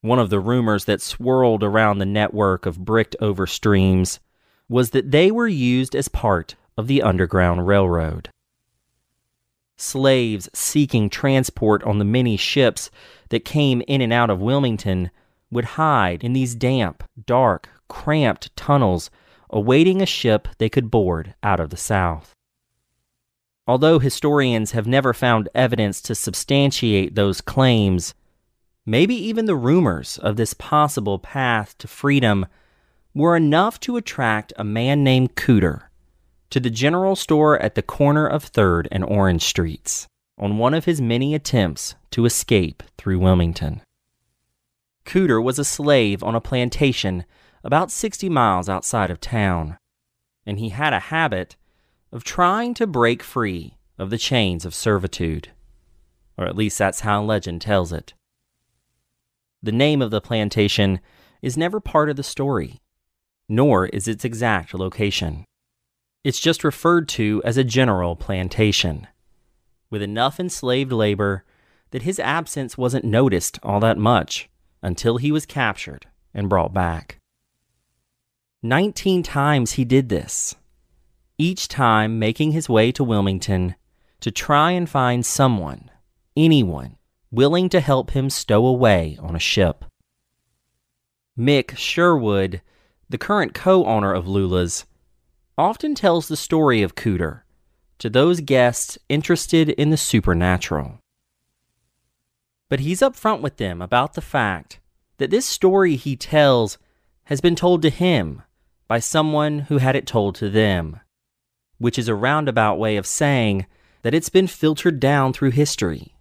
One 0.02 0.20
of 0.20 0.30
the 0.30 0.40
rumors 0.40 0.86
that 0.86 1.02
swirled 1.02 1.64
around 1.64 2.00
the 2.00 2.06
network 2.06 2.66
of 2.66 2.84
bricked 2.84 3.16
over 3.22 3.46
streams 3.46 4.20
was 4.70 4.92
that 4.92 5.12
they 5.12 5.32
were 5.32 5.48
used 5.48 5.96
as 5.96 6.08
part 6.08 6.56
of 6.78 6.88
the 6.88 7.02
Underground 7.02 7.68
Railroad. 7.68 8.30
Slaves 9.76 10.50
seeking 10.54 11.10
transport 11.10 11.84
on 11.84 12.00
the 12.00 12.06
many 12.06 12.38
ships 12.38 12.90
that 13.30 13.46
came 13.46 13.82
in 13.88 14.02
and 14.02 14.14
out 14.14 14.30
of 14.30 14.42
Wilmington 14.42 15.12
would 15.52 15.66
hide 15.66 16.24
in 16.24 16.34
these 16.34 16.56
damp, 16.56 17.04
dark, 17.26 17.70
cramped 17.88 18.56
tunnels, 18.56 19.10
awaiting 19.50 20.02
a 20.02 20.06
ship 20.06 20.48
they 20.58 20.70
could 20.70 20.90
board 20.90 21.36
out 21.44 21.60
of 21.60 21.70
the 21.70 21.78
South. 21.78 22.34
Although 23.68 24.00
historians 24.00 24.72
have 24.72 24.88
never 24.88 25.14
found 25.14 25.48
evidence 25.56 26.02
to 26.02 26.16
substantiate 26.16 27.16
those 27.16 27.40
claims, 27.40 28.14
maybe 28.86 29.16
even 29.16 29.46
the 29.46 29.56
rumors 29.56 30.18
of 30.18 30.36
this 30.36 30.54
possible 30.54 31.18
path 31.20 31.78
to 31.78 31.88
freedom 31.88 32.46
were 33.14 33.36
enough 33.36 33.80
to 33.80 33.98
attract 33.98 34.54
a 34.58 34.64
man 34.64 35.04
named 35.04 35.36
Cooter 35.36 35.84
to 36.50 36.60
the 36.60 36.70
general 36.70 37.16
store 37.16 37.60
at 37.60 37.76
the 37.76 37.82
corner 37.82 38.28
of 38.28 38.52
3rd 38.52 38.88
and 38.92 39.04
Orange 39.04 39.44
Streets 39.44 40.08
on 40.38 40.58
one 40.58 40.74
of 40.74 40.86
his 40.86 41.02
many 41.02 41.36
attempts 41.36 41.96
to 42.12 42.26
escape 42.26 42.84
through 42.98 43.20
Wilmington. 43.20 43.82
Cooter 45.06 45.44
was 45.44 45.60
a 45.60 45.66
slave 45.66 46.24
on 46.24 46.36
a 46.36 46.42
plantation 46.42 47.26
about 47.64 47.92
60 47.92 48.30
miles 48.30 48.70
outside 48.70 49.12
of 49.12 49.20
town, 49.20 49.78
and 50.46 50.60
he 50.60 50.70
had 50.70 50.94
a 50.94 51.00
habit 51.00 51.56
of 52.12 52.24
trying 52.24 52.74
to 52.76 52.88
break 52.88 53.24
free 53.24 53.78
of 53.98 54.10
the 54.10 54.18
chains 54.18 54.66
of 54.66 54.76
servitude. 54.76 55.50
Or 56.38 56.46
at 56.46 56.56
least 56.56 56.78
that's 56.78 57.02
how 57.02 57.24
legend 57.24 57.62
tells 57.62 57.94
it. 57.94 58.14
The 59.62 59.72
name 59.72 60.02
of 60.02 60.12
the 60.12 60.22
plantation 60.22 61.00
is 61.42 61.58
never 61.58 61.80
part 61.80 62.10
of 62.10 62.16
the 62.16 62.24
story, 62.24 62.82
nor 63.54 63.86
is 63.88 64.08
its 64.08 64.26
exact 64.26 64.74
location. 64.74 65.46
It's 66.24 66.40
just 66.40 66.64
referred 66.64 67.08
to 67.10 67.42
as 67.46 67.58
a 67.58 67.64
general 67.64 68.16
plantation, 68.16 69.08
with 69.90 70.02
enough 70.02 70.40
enslaved 70.40 70.92
labor 70.92 71.44
that 71.92 72.02
his 72.04 72.20
absence 72.20 72.78
wasn't 72.78 73.06
noticed 73.06 73.60
all 73.62 73.80
that 73.82 73.98
much 73.98 74.50
until 74.82 75.18
he 75.18 75.32
was 75.32 75.46
captured 75.46 76.08
and 76.34 76.50
brought 76.50 76.74
back. 76.74 77.20
Nineteen 78.64 79.22
times 79.22 79.74
he 79.74 79.86
did 79.86 80.10
this, 80.10 80.56
each 81.38 81.68
time 81.68 82.18
making 82.18 82.54
his 82.54 82.70
way 82.70 82.92
to 82.94 83.04
Wilmington 83.04 83.76
to 84.22 84.32
try 84.32 84.72
and 84.72 84.90
find 84.90 85.26
someone, 85.26 85.92
anyone, 86.36 86.98
willing 87.30 87.68
to 87.70 87.82
help 87.82 88.12
him 88.12 88.30
stow 88.30 88.66
away 88.66 89.18
on 89.22 89.36
a 89.36 89.40
ship. 89.40 89.84
Mick 91.38 91.76
Sherwood, 91.76 92.62
the 93.14 93.18
current 93.20 93.54
co 93.54 93.86
owner 93.86 94.12
of 94.12 94.28
Lula's, 94.28 94.86
often 95.56 95.94
tells 95.94 96.28
the 96.28 96.36
story 96.36 96.82
of 96.82 96.96
Cooter 96.96 97.42
to 98.00 98.10
those 98.10 98.42
guests 98.42 98.98
interested 99.08 99.70
in 99.70 99.92
the 99.92 99.98
supernatural. 99.98 100.98
But 102.70 102.80
he's 102.80 103.02
upfront 103.02 103.42
with 103.42 103.58
them 103.58 103.84
about 103.84 104.16
the 104.16 104.22
fact 104.22 104.80
that 105.20 105.30
this 105.30 105.46
story 105.46 105.96
he 105.96 106.16
tells 106.16 106.80
has 107.26 107.40
been 107.40 107.56
told 107.56 107.84
to 107.84 107.92
him 107.92 108.42
by 108.88 108.98
someone 108.98 109.60
who 109.60 109.78
had 109.78 109.96
it 109.96 110.08
told 110.08 110.34
to 110.38 110.50
them 110.50 111.00
which 111.78 112.00
is 112.00 112.08
a 112.08 112.16
roundabout 112.16 112.80
way 112.80 112.98
of 112.98 113.06
saying 113.06 113.68
that 114.02 114.16
it's 114.16 114.30
been 114.30 114.48
filtered 114.48 115.00
down 115.00 115.34
through 115.34 115.52
history. 115.52 116.16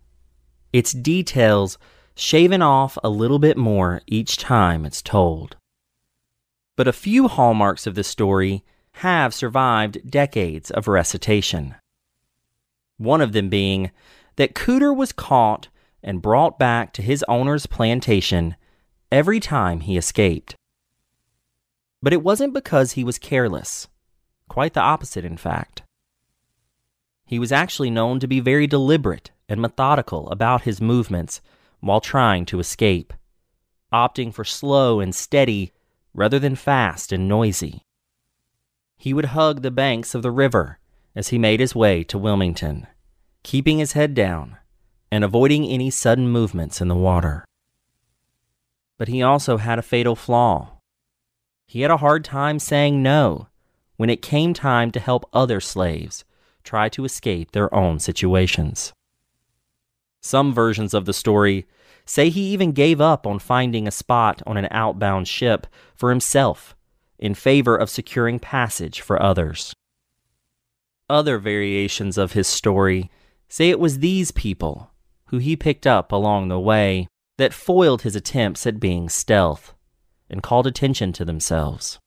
Its 0.74 0.92
details 0.92 1.78
shaven 2.14 2.60
off 2.60 2.98
a 3.02 3.08
little 3.08 3.38
bit 3.38 3.56
more 3.56 4.02
each 4.06 4.36
time 4.36 4.84
it's 4.84 5.00
told. 5.00 5.56
But 6.76 6.88
a 6.88 6.92
few 6.92 7.28
hallmarks 7.28 7.86
of 7.86 7.94
the 7.94 8.04
story 8.04 8.64
have 8.96 9.34
survived 9.34 10.10
decades 10.10 10.70
of 10.70 10.88
recitation. 10.88 11.74
One 12.96 13.20
of 13.20 13.32
them 13.32 13.48
being 13.48 13.90
that 14.36 14.54
Cooter 14.54 14.94
was 14.94 15.12
caught 15.12 15.68
and 16.02 16.22
brought 16.22 16.58
back 16.58 16.92
to 16.94 17.02
his 17.02 17.24
owner's 17.28 17.66
plantation 17.66 18.56
every 19.10 19.40
time 19.40 19.80
he 19.80 19.96
escaped. 19.96 20.56
But 22.02 22.12
it 22.12 22.22
wasn't 22.22 22.54
because 22.54 22.92
he 22.92 23.04
was 23.04 23.18
careless. 23.18 23.88
Quite 24.48 24.74
the 24.74 24.80
opposite, 24.80 25.24
in 25.24 25.36
fact. 25.36 25.82
He 27.26 27.38
was 27.38 27.52
actually 27.52 27.90
known 27.90 28.18
to 28.20 28.26
be 28.26 28.40
very 28.40 28.66
deliberate 28.66 29.30
and 29.48 29.60
methodical 29.60 30.28
about 30.30 30.62
his 30.62 30.80
movements 30.80 31.40
while 31.80 32.00
trying 32.00 32.44
to 32.46 32.60
escape, 32.60 33.12
opting 33.92 34.32
for 34.32 34.44
slow 34.44 35.00
and 35.00 35.14
steady 35.14 35.72
rather 36.14 36.38
than 36.38 36.54
fast 36.54 37.12
and 37.12 37.28
noisy. 37.28 37.82
He 38.96 39.12
would 39.14 39.26
hug 39.26 39.62
the 39.62 39.70
banks 39.70 40.14
of 40.14 40.22
the 40.22 40.30
river 40.30 40.78
as 41.14 41.28
he 41.28 41.38
made 41.38 41.60
his 41.60 41.74
way 41.74 42.04
to 42.04 42.18
Wilmington, 42.18 42.86
keeping 43.42 43.78
his 43.78 43.92
head 43.92 44.14
down 44.14 44.56
and 45.10 45.24
avoiding 45.24 45.66
any 45.66 45.90
sudden 45.90 46.28
movements 46.28 46.80
in 46.80 46.88
the 46.88 46.94
water. 46.94 47.44
But 48.98 49.08
he 49.08 49.22
also 49.22 49.56
had 49.56 49.78
a 49.78 49.82
fatal 49.82 50.16
flaw. 50.16 50.78
He 51.66 51.80
had 51.80 51.90
a 51.90 51.98
hard 51.98 52.24
time 52.24 52.58
saying 52.58 53.02
no 53.02 53.48
when 53.96 54.10
it 54.10 54.22
came 54.22 54.54
time 54.54 54.90
to 54.92 55.00
help 55.00 55.28
other 55.32 55.60
slaves 55.60 56.24
try 56.64 56.88
to 56.90 57.04
escape 57.04 57.52
their 57.52 57.72
own 57.74 57.98
situations. 57.98 58.92
Some 60.20 60.54
versions 60.54 60.94
of 60.94 61.04
the 61.04 61.12
story 61.12 61.66
say 62.04 62.28
he 62.28 62.52
even 62.52 62.72
gave 62.72 63.00
up 63.00 63.26
on 63.26 63.38
finding 63.38 63.86
a 63.86 63.92
spot 63.92 64.42
on 64.46 64.56
an 64.56 64.68
outbound 64.70 65.28
ship 65.28 65.66
for 65.94 66.10
himself 66.10 66.76
in 67.18 67.34
favor 67.34 67.76
of 67.76 67.88
securing 67.88 68.38
passage 68.38 69.00
for 69.00 69.22
others. 69.22 69.74
Other 71.08 71.38
variations 71.38 72.18
of 72.18 72.32
his 72.32 72.48
story 72.48 73.10
say 73.48 73.70
it 73.70 73.78
was 73.78 73.98
these 73.98 74.30
people 74.30 74.90
who 75.26 75.38
he 75.38 75.56
picked 75.56 75.86
up 75.86 76.10
along 76.10 76.48
the 76.48 76.60
way 76.60 77.06
that 77.38 77.52
foiled 77.52 78.02
his 78.02 78.16
attempts 78.16 78.66
at 78.66 78.80
being 78.80 79.08
stealth 79.08 79.74
and 80.28 80.42
called 80.42 80.66
attention 80.66 81.12
to 81.12 81.24
themselves. 81.24 81.98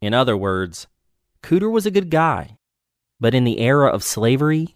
In 0.00 0.14
other 0.14 0.36
words, 0.36 0.86
Cooter 1.42 1.70
was 1.70 1.86
a 1.86 1.90
good 1.90 2.10
guy, 2.10 2.58
but 3.18 3.34
in 3.34 3.44
the 3.44 3.60
era 3.60 3.88
of 3.88 4.02
slavery, 4.02 4.74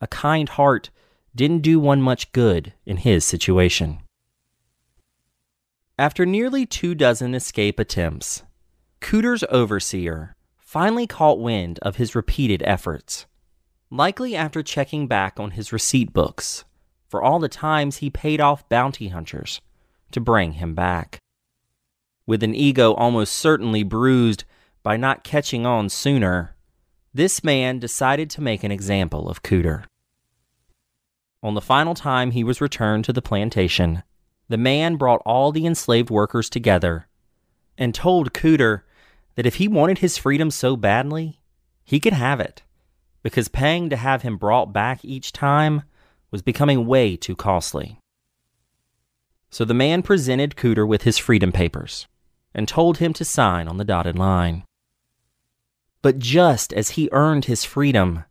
a 0.00 0.06
kind 0.06 0.48
heart 0.50 0.90
didn't 1.34 1.60
do 1.60 1.78
one 1.78 2.02
much 2.02 2.32
good 2.32 2.72
in 2.84 2.98
his 2.98 3.24
situation. 3.24 4.00
After 5.98 6.24
nearly 6.24 6.66
two 6.66 6.94
dozen 6.94 7.34
escape 7.34 7.78
attempts, 7.78 8.42
Cooter's 9.00 9.44
overseer 9.50 10.34
finally 10.56 11.06
caught 11.06 11.40
wind 11.40 11.78
of 11.80 11.96
his 11.96 12.14
repeated 12.14 12.62
efforts, 12.64 13.26
likely 13.90 14.34
after 14.36 14.62
checking 14.62 15.06
back 15.06 15.38
on 15.38 15.52
his 15.52 15.72
receipt 15.72 16.12
books 16.12 16.64
for 17.08 17.22
all 17.22 17.38
the 17.38 17.48
times 17.48 17.96
he 17.96 18.08
paid 18.08 18.40
off 18.40 18.68
bounty 18.68 19.08
hunters 19.08 19.60
to 20.12 20.20
bring 20.20 20.52
him 20.52 20.74
back. 20.74 21.18
With 22.26 22.42
an 22.42 22.54
ego 22.54 22.94
almost 22.94 23.34
certainly 23.34 23.82
bruised 23.82 24.44
by 24.82 24.96
not 24.96 25.24
catching 25.24 25.66
on 25.66 25.88
sooner, 25.88 26.54
this 27.12 27.42
man 27.42 27.80
decided 27.80 28.30
to 28.30 28.40
make 28.40 28.62
an 28.62 28.70
example 28.70 29.28
of 29.28 29.42
Cooter. 29.42 29.84
On 31.42 31.54
the 31.54 31.60
final 31.60 31.94
time 31.94 32.32
he 32.32 32.44
was 32.44 32.60
returned 32.60 33.04
to 33.06 33.12
the 33.12 33.22
plantation, 33.22 34.02
the 34.48 34.58
man 34.58 34.96
brought 34.96 35.22
all 35.24 35.52
the 35.52 35.64
enslaved 35.64 36.10
workers 36.10 36.50
together 36.50 37.06
and 37.78 37.94
told 37.94 38.34
Cooter 38.34 38.82
that 39.36 39.46
if 39.46 39.54
he 39.54 39.66
wanted 39.66 39.98
his 39.98 40.18
freedom 40.18 40.50
so 40.50 40.76
badly, 40.76 41.40
he 41.82 41.98
could 41.98 42.12
have 42.12 42.40
it, 42.40 42.62
because 43.22 43.48
paying 43.48 43.88
to 43.88 43.96
have 43.96 44.20
him 44.20 44.36
brought 44.36 44.72
back 44.72 45.02
each 45.02 45.32
time 45.32 45.82
was 46.30 46.42
becoming 46.42 46.86
way 46.86 47.16
too 47.16 47.34
costly. 47.34 47.98
So 49.48 49.64
the 49.64 49.74
man 49.74 50.02
presented 50.02 50.56
Cooter 50.56 50.86
with 50.86 51.02
his 51.02 51.16
freedom 51.16 51.52
papers 51.52 52.06
and 52.54 52.68
told 52.68 52.98
him 52.98 53.14
to 53.14 53.24
sign 53.24 53.66
on 53.66 53.78
the 53.78 53.84
dotted 53.84 54.18
line. 54.18 54.64
But 56.02 56.18
just 56.18 56.72
as 56.72 56.90
he 56.90 57.08
earned 57.12 57.46
his 57.46 57.64
freedom, 57.64 58.24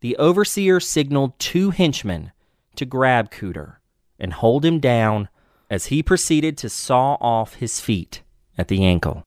the 0.00 0.16
overseer 0.16 0.80
signaled 0.80 1.38
two 1.38 1.70
henchmen 1.70 2.32
to 2.78 2.86
grab 2.86 3.30
Cooter 3.30 3.76
and 4.18 4.32
hold 4.32 4.64
him 4.64 4.80
down 4.80 5.28
as 5.70 5.86
he 5.86 6.02
proceeded 6.02 6.56
to 6.58 6.68
saw 6.68 7.14
off 7.20 7.54
his 7.54 7.80
feet 7.80 8.22
at 8.56 8.68
the 8.68 8.84
ankle. 8.84 9.22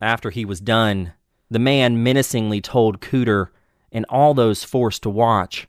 After 0.00 0.30
he 0.30 0.44
was 0.44 0.60
done, 0.60 1.12
the 1.50 1.58
man 1.58 2.02
menacingly 2.02 2.60
told 2.60 3.00
Cooter 3.00 3.48
and 3.92 4.04
all 4.08 4.34
those 4.34 4.64
forced 4.64 5.02
to 5.04 5.10
watch 5.10 5.68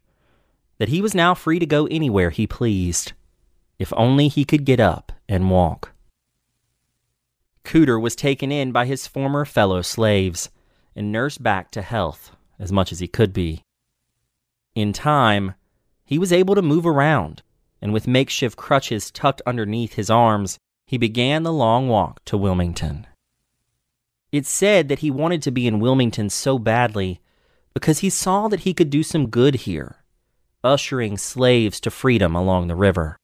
that 0.79 0.89
he 0.89 1.01
was 1.01 1.15
now 1.15 1.33
free 1.33 1.59
to 1.59 1.65
go 1.65 1.87
anywhere 1.87 2.29
he 2.29 2.47
pleased, 2.47 3.13
if 3.79 3.93
only 3.95 4.27
he 4.27 4.45
could 4.45 4.65
get 4.65 4.79
up 4.79 5.11
and 5.27 5.49
walk. 5.49 5.91
Cooter 7.63 8.01
was 8.01 8.15
taken 8.15 8.51
in 8.51 8.71
by 8.71 8.85
his 8.85 9.07
former 9.07 9.43
fellow 9.43 9.81
slaves 9.81 10.49
and 10.95 11.11
nursed 11.11 11.43
back 11.43 11.71
to 11.71 11.81
health 11.81 12.31
as 12.59 12.71
much 12.71 12.91
as 12.91 12.99
he 12.99 13.07
could 13.07 13.33
be. 13.33 13.63
In 14.73 14.93
time, 14.93 15.53
he 16.07 16.17
was 16.17 16.31
able 16.31 16.55
to 16.55 16.61
move 16.61 16.87
around, 16.87 17.43
and 17.81 17.91
with 17.91 18.07
makeshift 18.07 18.57
crutches 18.57 19.11
tucked 19.11 19.41
underneath 19.45 19.93
his 19.93 20.09
arms, 20.09 20.57
he 20.85 20.97
began 20.97 21.43
the 21.43 21.51
long 21.51 21.89
walk 21.89 22.23
to 22.23 22.37
Wilmington. 22.37 23.05
It's 24.31 24.49
said 24.49 24.87
that 24.87 24.99
he 24.99 25.11
wanted 25.11 25.41
to 25.43 25.51
be 25.51 25.67
in 25.67 25.81
Wilmington 25.81 26.29
so 26.29 26.57
badly 26.57 27.19
because 27.73 27.99
he 27.99 28.09
saw 28.09 28.47
that 28.47 28.61
he 28.61 28.73
could 28.73 28.89
do 28.89 29.03
some 29.03 29.27
good 29.27 29.55
here, 29.55 29.97
ushering 30.63 31.17
slaves 31.17 31.81
to 31.81 31.91
freedom 31.91 32.35
along 32.35 32.67
the 32.67 32.75
river. 32.75 33.17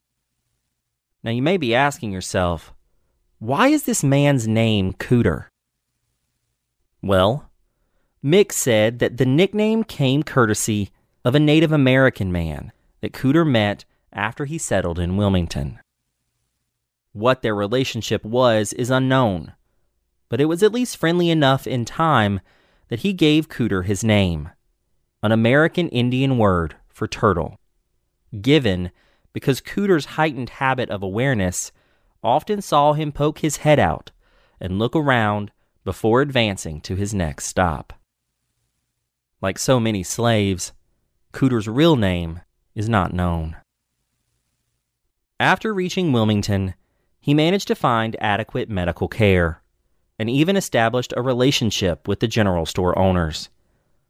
Now 1.24 1.32
you 1.32 1.42
may 1.42 1.56
be 1.56 1.74
asking 1.74 2.12
yourself, 2.12 2.74
why 3.40 3.70
is 3.70 3.84
this 3.84 4.04
man's 4.04 4.46
name 4.46 4.92
Cooter? 4.94 5.46
Well, 7.02 7.50
Mick 8.24 8.52
said 8.52 9.00
that 9.00 9.18
the 9.18 9.26
nickname 9.26 9.86
came 9.86 10.22
courtesy 10.24 10.90
of 11.26 11.36
a 11.36 11.40
Native 11.40 11.72
American 11.72 12.32
man 12.32 12.72
that 13.02 13.14
Cooter 13.14 13.48
met 13.50 13.86
after 14.12 14.46
he 14.46 14.58
settled 14.58 15.00
in 15.00 15.18
Wilmington. 15.18 15.80
What 17.14 17.42
their 17.42 17.56
relationship 17.56 18.26
was 18.26 18.74
is 18.74 18.90
unknown, 18.90 19.54
but 20.30 20.42
it 20.42 20.46
was 20.46 20.64
at 20.64 20.74
least 20.74 20.98
friendly 20.98 21.30
enough 21.30 21.66
in 21.68 21.86
time 21.86 22.42
that 22.90 23.00
he 23.00 23.14
gave 23.14 23.50
Cooter 23.50 23.86
his 23.86 24.04
name, 24.04 24.50
an 25.22 25.32
American 25.32 25.90
Indian 25.90 26.38
word 26.38 26.76
for 26.90 27.08
turtle, 27.08 27.60
given 28.42 28.92
because 29.32 29.62
Cooter's 29.62 30.06
heightened 30.06 30.50
habit 30.50 30.90
of 30.90 31.02
awareness 31.02 31.72
often 32.24 32.62
saw 32.62 32.94
him 32.94 33.12
poke 33.12 33.40
his 33.40 33.58
head 33.58 33.80
out 33.80 34.12
and 34.60 34.80
look 34.80 34.96
around 34.96 35.52
before 35.84 36.22
advancing 36.22 36.80
to 36.82 36.96
his 36.96 37.14
next 37.14 37.46
stop. 37.46 37.94
Like 39.42 39.60
so 39.60 39.80
many 39.80 40.04
slaves, 40.04 40.72
Cooter's 41.34 41.68
real 41.68 41.96
name 41.96 42.42
is 42.76 42.88
not 42.88 43.12
known. 43.12 43.58
After 45.40 45.74
reaching 45.74 46.14
Wilmington, 46.14 46.76
he 47.20 47.34
managed 47.34 47.68
to 47.70 47.76
find 47.76 48.16
adequate 48.22 48.70
medical 48.70 49.08
care 49.08 49.62
and 50.20 50.30
even 50.30 50.56
established 50.56 51.12
a 51.18 51.24
relationship 51.24 52.08
with 52.08 52.20
the 52.20 52.28
general 52.28 52.68
store 52.68 52.98
owners, 52.98 53.50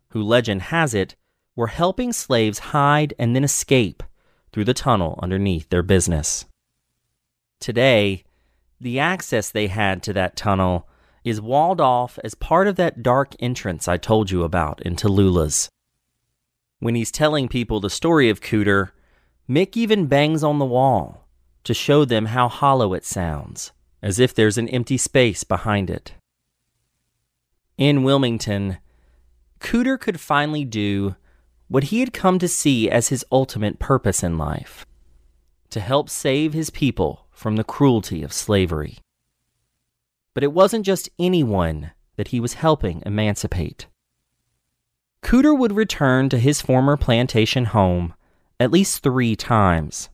who 0.09 0.21
legend 0.21 0.63
has 0.63 0.93
it 0.93 1.15
were 1.55 1.67
helping 1.67 2.11
slaves 2.11 2.59
hide 2.59 3.13
and 3.17 3.33
then 3.33 3.43
escape 3.45 4.03
through 4.51 4.65
the 4.65 4.73
tunnel 4.73 5.17
underneath 5.23 5.69
their 5.69 5.81
business. 5.81 6.45
Today, 7.61 8.25
the 8.81 8.99
access 8.99 9.49
they 9.49 9.67
had 9.67 10.03
to 10.03 10.13
that 10.13 10.35
tunnel 10.35 10.89
is 11.23 11.39
walled 11.39 11.79
off 11.79 12.19
as 12.21 12.35
part 12.35 12.67
of 12.67 12.75
that 12.75 13.01
dark 13.01 13.33
entrance 13.39 13.87
I 13.87 13.95
told 13.95 14.29
you 14.29 14.43
about 14.43 14.81
in 14.81 14.97
Tallulah's. 14.97 15.69
When 16.83 16.95
he's 16.95 17.11
telling 17.11 17.47
people 17.47 17.79
the 17.79 17.89
story 17.89 18.29
of 18.29 18.41
Cooter, 18.41 18.89
Mick 19.49 19.77
even 19.77 20.07
bangs 20.07 20.43
on 20.43 20.59
the 20.59 20.65
wall 20.65 21.25
to 21.63 21.73
show 21.73 22.03
them 22.03 22.25
how 22.25 22.49
hollow 22.49 22.93
it 22.93 23.05
sounds, 23.05 23.71
as 24.01 24.19
if 24.19 24.35
there's 24.35 24.57
an 24.57 24.67
empty 24.67 24.97
space 24.97 25.45
behind 25.45 25.89
it. 25.89 26.11
In 27.77 28.03
Wilmington, 28.03 28.79
Cooter 29.61 29.97
could 29.97 30.19
finally 30.19 30.65
do 30.65 31.15
what 31.69 31.85
he 31.85 32.01
had 32.01 32.11
come 32.11 32.37
to 32.39 32.49
see 32.49 32.89
as 32.89 33.07
his 33.07 33.23
ultimate 33.31 33.79
purpose 33.79 34.21
in 34.21 34.37
life 34.37 34.85
to 35.69 35.79
help 35.79 36.09
save 36.09 36.51
his 36.51 36.69
people 36.69 37.27
from 37.31 37.55
the 37.55 37.63
cruelty 37.63 38.23
of 38.23 38.33
slavery. 38.33 38.97
But 40.33 40.43
it 40.43 40.51
wasn't 40.51 40.85
just 40.85 41.09
anyone 41.17 41.91
that 42.17 42.27
he 42.27 42.41
was 42.41 42.55
helping 42.55 43.01
emancipate. 43.05 43.85
Cooter 45.23 45.57
would 45.57 45.71
return 45.71 46.29
to 46.29 46.37
his 46.37 46.61
former 46.61 46.97
plantation 46.97 47.65
home 47.65 48.13
at 48.59 48.71
least 48.71 49.01
three 49.01 49.35
times, 49.35 50.09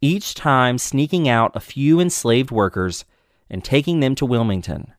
each 0.00 0.34
time 0.34 0.78
sneaking 0.78 1.28
out 1.28 1.54
a 1.54 1.60
few 1.60 2.00
enslaved 2.00 2.50
workers 2.50 3.04
and 3.48 3.64
taking 3.64 4.00
them 4.00 4.14
to 4.16 4.26
Wilmington, 4.26 4.92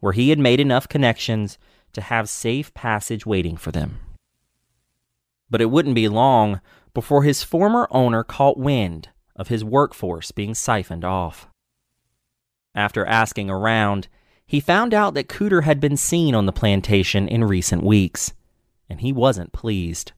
where 0.00 0.14
he 0.14 0.30
had 0.30 0.38
made 0.38 0.58
enough 0.58 0.88
connections 0.88 1.58
to 1.92 2.00
have 2.00 2.28
safe 2.28 2.72
passage 2.74 3.24
waiting 3.24 3.56
for 3.56 3.70
them. 3.70 4.00
But 5.48 5.60
it 5.60 5.70
wouldn't 5.70 5.94
be 5.94 6.08
long 6.08 6.60
before 6.94 7.22
his 7.22 7.44
former 7.44 7.86
owner 7.90 8.24
caught 8.24 8.58
wind 8.58 9.10
of 9.36 9.48
his 9.48 9.62
workforce 9.62 10.32
being 10.32 10.54
siphoned 10.54 11.04
off. 11.04 11.46
After 12.74 13.06
asking 13.06 13.50
around, 13.50 14.08
he 14.46 14.60
found 14.60 14.92
out 14.92 15.14
that 15.14 15.28
Cooter 15.28 15.62
had 15.62 15.78
been 15.78 15.96
seen 15.96 16.34
on 16.34 16.46
the 16.46 16.52
plantation 16.52 17.28
in 17.28 17.44
recent 17.44 17.82
weeks, 17.82 18.32
and 18.88 19.00
he 19.00 19.12
wasn't 19.12 19.52
pleased. 19.52 20.12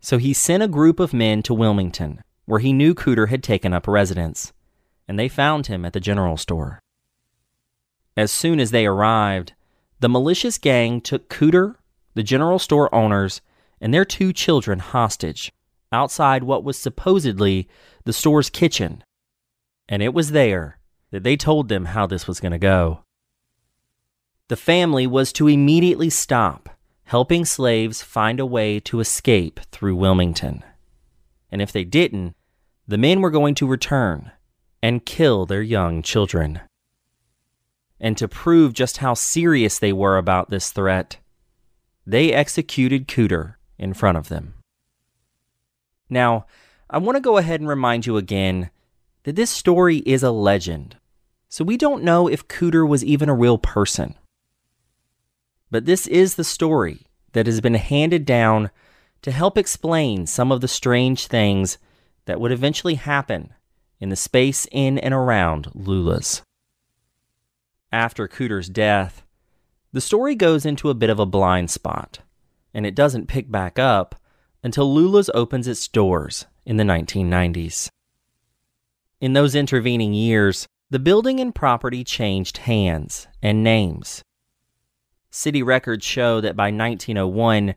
So 0.00 0.18
he 0.18 0.32
sent 0.32 0.62
a 0.62 0.68
group 0.68 1.00
of 1.00 1.14
men 1.14 1.42
to 1.44 1.54
Wilmington, 1.54 2.22
where 2.44 2.60
he 2.60 2.72
knew 2.72 2.94
Cooter 2.94 3.28
had 3.28 3.42
taken 3.42 3.72
up 3.72 3.88
residence, 3.88 4.52
and 5.08 5.18
they 5.18 5.28
found 5.28 5.66
him 5.66 5.84
at 5.84 5.92
the 5.92 6.00
general 6.00 6.36
store. 6.36 6.80
As 8.16 8.30
soon 8.30 8.60
as 8.60 8.70
they 8.70 8.86
arrived, 8.86 9.54
the 10.00 10.08
malicious 10.08 10.58
gang 10.58 11.00
took 11.00 11.28
Cooter, 11.28 11.76
the 12.14 12.22
general 12.22 12.58
store 12.58 12.94
owners, 12.94 13.40
and 13.80 13.92
their 13.92 14.04
two 14.04 14.32
children 14.32 14.78
hostage 14.78 15.52
outside 15.90 16.42
what 16.42 16.64
was 16.64 16.78
supposedly 16.78 17.68
the 18.04 18.12
store's 18.12 18.50
kitchen. 18.50 19.02
And 19.88 20.02
it 20.02 20.14
was 20.14 20.32
there 20.32 20.78
that 21.10 21.22
they 21.22 21.36
told 21.36 21.68
them 21.68 21.86
how 21.86 22.06
this 22.06 22.26
was 22.26 22.40
going 22.40 22.52
to 22.52 22.58
go. 22.58 23.04
The 24.48 24.56
family 24.56 25.06
was 25.06 25.32
to 25.34 25.48
immediately 25.48 26.10
stop 26.10 26.63
helping 27.04 27.44
slaves 27.44 28.02
find 28.02 28.40
a 28.40 28.46
way 28.46 28.80
to 28.80 29.00
escape 29.00 29.60
through 29.70 29.96
Wilmington. 29.96 30.64
And 31.50 31.60
if 31.60 31.70
they 31.70 31.84
didn't, 31.84 32.34
the 32.86 32.98
men 32.98 33.20
were 33.20 33.30
going 33.30 33.54
to 33.56 33.66
return 33.66 34.32
and 34.82 35.06
kill 35.06 35.46
their 35.46 35.62
young 35.62 36.02
children. 36.02 36.60
And 38.00 38.18
to 38.18 38.28
prove 38.28 38.72
just 38.72 38.98
how 38.98 39.14
serious 39.14 39.78
they 39.78 39.92
were 39.92 40.18
about 40.18 40.50
this 40.50 40.70
threat, 40.70 41.18
they 42.06 42.32
executed 42.32 43.08
Cooter 43.08 43.54
in 43.78 43.94
front 43.94 44.18
of 44.18 44.28
them. 44.28 44.54
Now, 46.10 46.46
I 46.90 46.98
want 46.98 47.16
to 47.16 47.20
go 47.20 47.38
ahead 47.38 47.60
and 47.60 47.68
remind 47.68 48.04
you 48.04 48.16
again 48.16 48.70
that 49.22 49.36
this 49.36 49.50
story 49.50 49.98
is 49.98 50.22
a 50.22 50.30
legend, 50.30 50.96
so 51.48 51.64
we 51.64 51.76
don't 51.76 52.04
know 52.04 52.28
if 52.28 52.46
Cooter 52.46 52.86
was 52.86 53.04
even 53.04 53.28
a 53.28 53.34
real 53.34 53.56
person. 53.56 54.16
But 55.74 55.86
this 55.86 56.06
is 56.06 56.36
the 56.36 56.44
story 56.44 57.00
that 57.32 57.46
has 57.46 57.60
been 57.60 57.74
handed 57.74 58.24
down 58.24 58.70
to 59.22 59.32
help 59.32 59.58
explain 59.58 60.24
some 60.24 60.52
of 60.52 60.60
the 60.60 60.68
strange 60.68 61.26
things 61.26 61.78
that 62.26 62.40
would 62.40 62.52
eventually 62.52 62.94
happen 62.94 63.52
in 63.98 64.08
the 64.08 64.14
space 64.14 64.68
in 64.70 64.98
and 65.00 65.12
around 65.12 65.72
Lula's. 65.74 66.42
After 67.90 68.28
Cooter's 68.28 68.68
death, 68.68 69.24
the 69.92 70.00
story 70.00 70.36
goes 70.36 70.64
into 70.64 70.90
a 70.90 70.94
bit 70.94 71.10
of 71.10 71.18
a 71.18 71.26
blind 71.26 71.72
spot, 71.72 72.20
and 72.72 72.86
it 72.86 72.94
doesn't 72.94 73.26
pick 73.26 73.50
back 73.50 73.76
up 73.76 74.14
until 74.62 74.94
Lula's 74.94 75.28
opens 75.34 75.66
its 75.66 75.88
doors 75.88 76.46
in 76.64 76.76
the 76.76 76.84
1990s. 76.84 77.88
In 79.20 79.32
those 79.32 79.56
intervening 79.56 80.14
years, 80.14 80.68
the 80.90 81.00
building 81.00 81.40
and 81.40 81.52
property 81.52 82.04
changed 82.04 82.58
hands 82.58 83.26
and 83.42 83.64
names. 83.64 84.22
City 85.34 85.64
records 85.64 86.06
show 86.06 86.40
that 86.40 86.54
by 86.54 86.70
1901, 86.70 87.74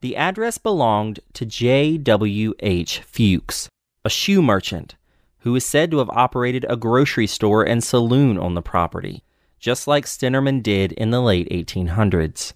the 0.00 0.14
address 0.14 0.58
belonged 0.58 1.18
to 1.32 1.44
J.W.H. 1.44 3.00
Fuchs, 3.00 3.68
a 4.04 4.08
shoe 4.08 4.40
merchant 4.40 4.94
who 5.38 5.56
is 5.56 5.64
said 5.64 5.90
to 5.90 5.98
have 5.98 6.08
operated 6.10 6.64
a 6.68 6.76
grocery 6.76 7.26
store 7.26 7.64
and 7.64 7.82
saloon 7.82 8.38
on 8.38 8.54
the 8.54 8.62
property, 8.62 9.24
just 9.58 9.88
like 9.88 10.04
Stemmerman 10.04 10.62
did 10.62 10.92
in 10.92 11.10
the 11.10 11.20
late 11.20 11.48
1800s. 11.50 12.52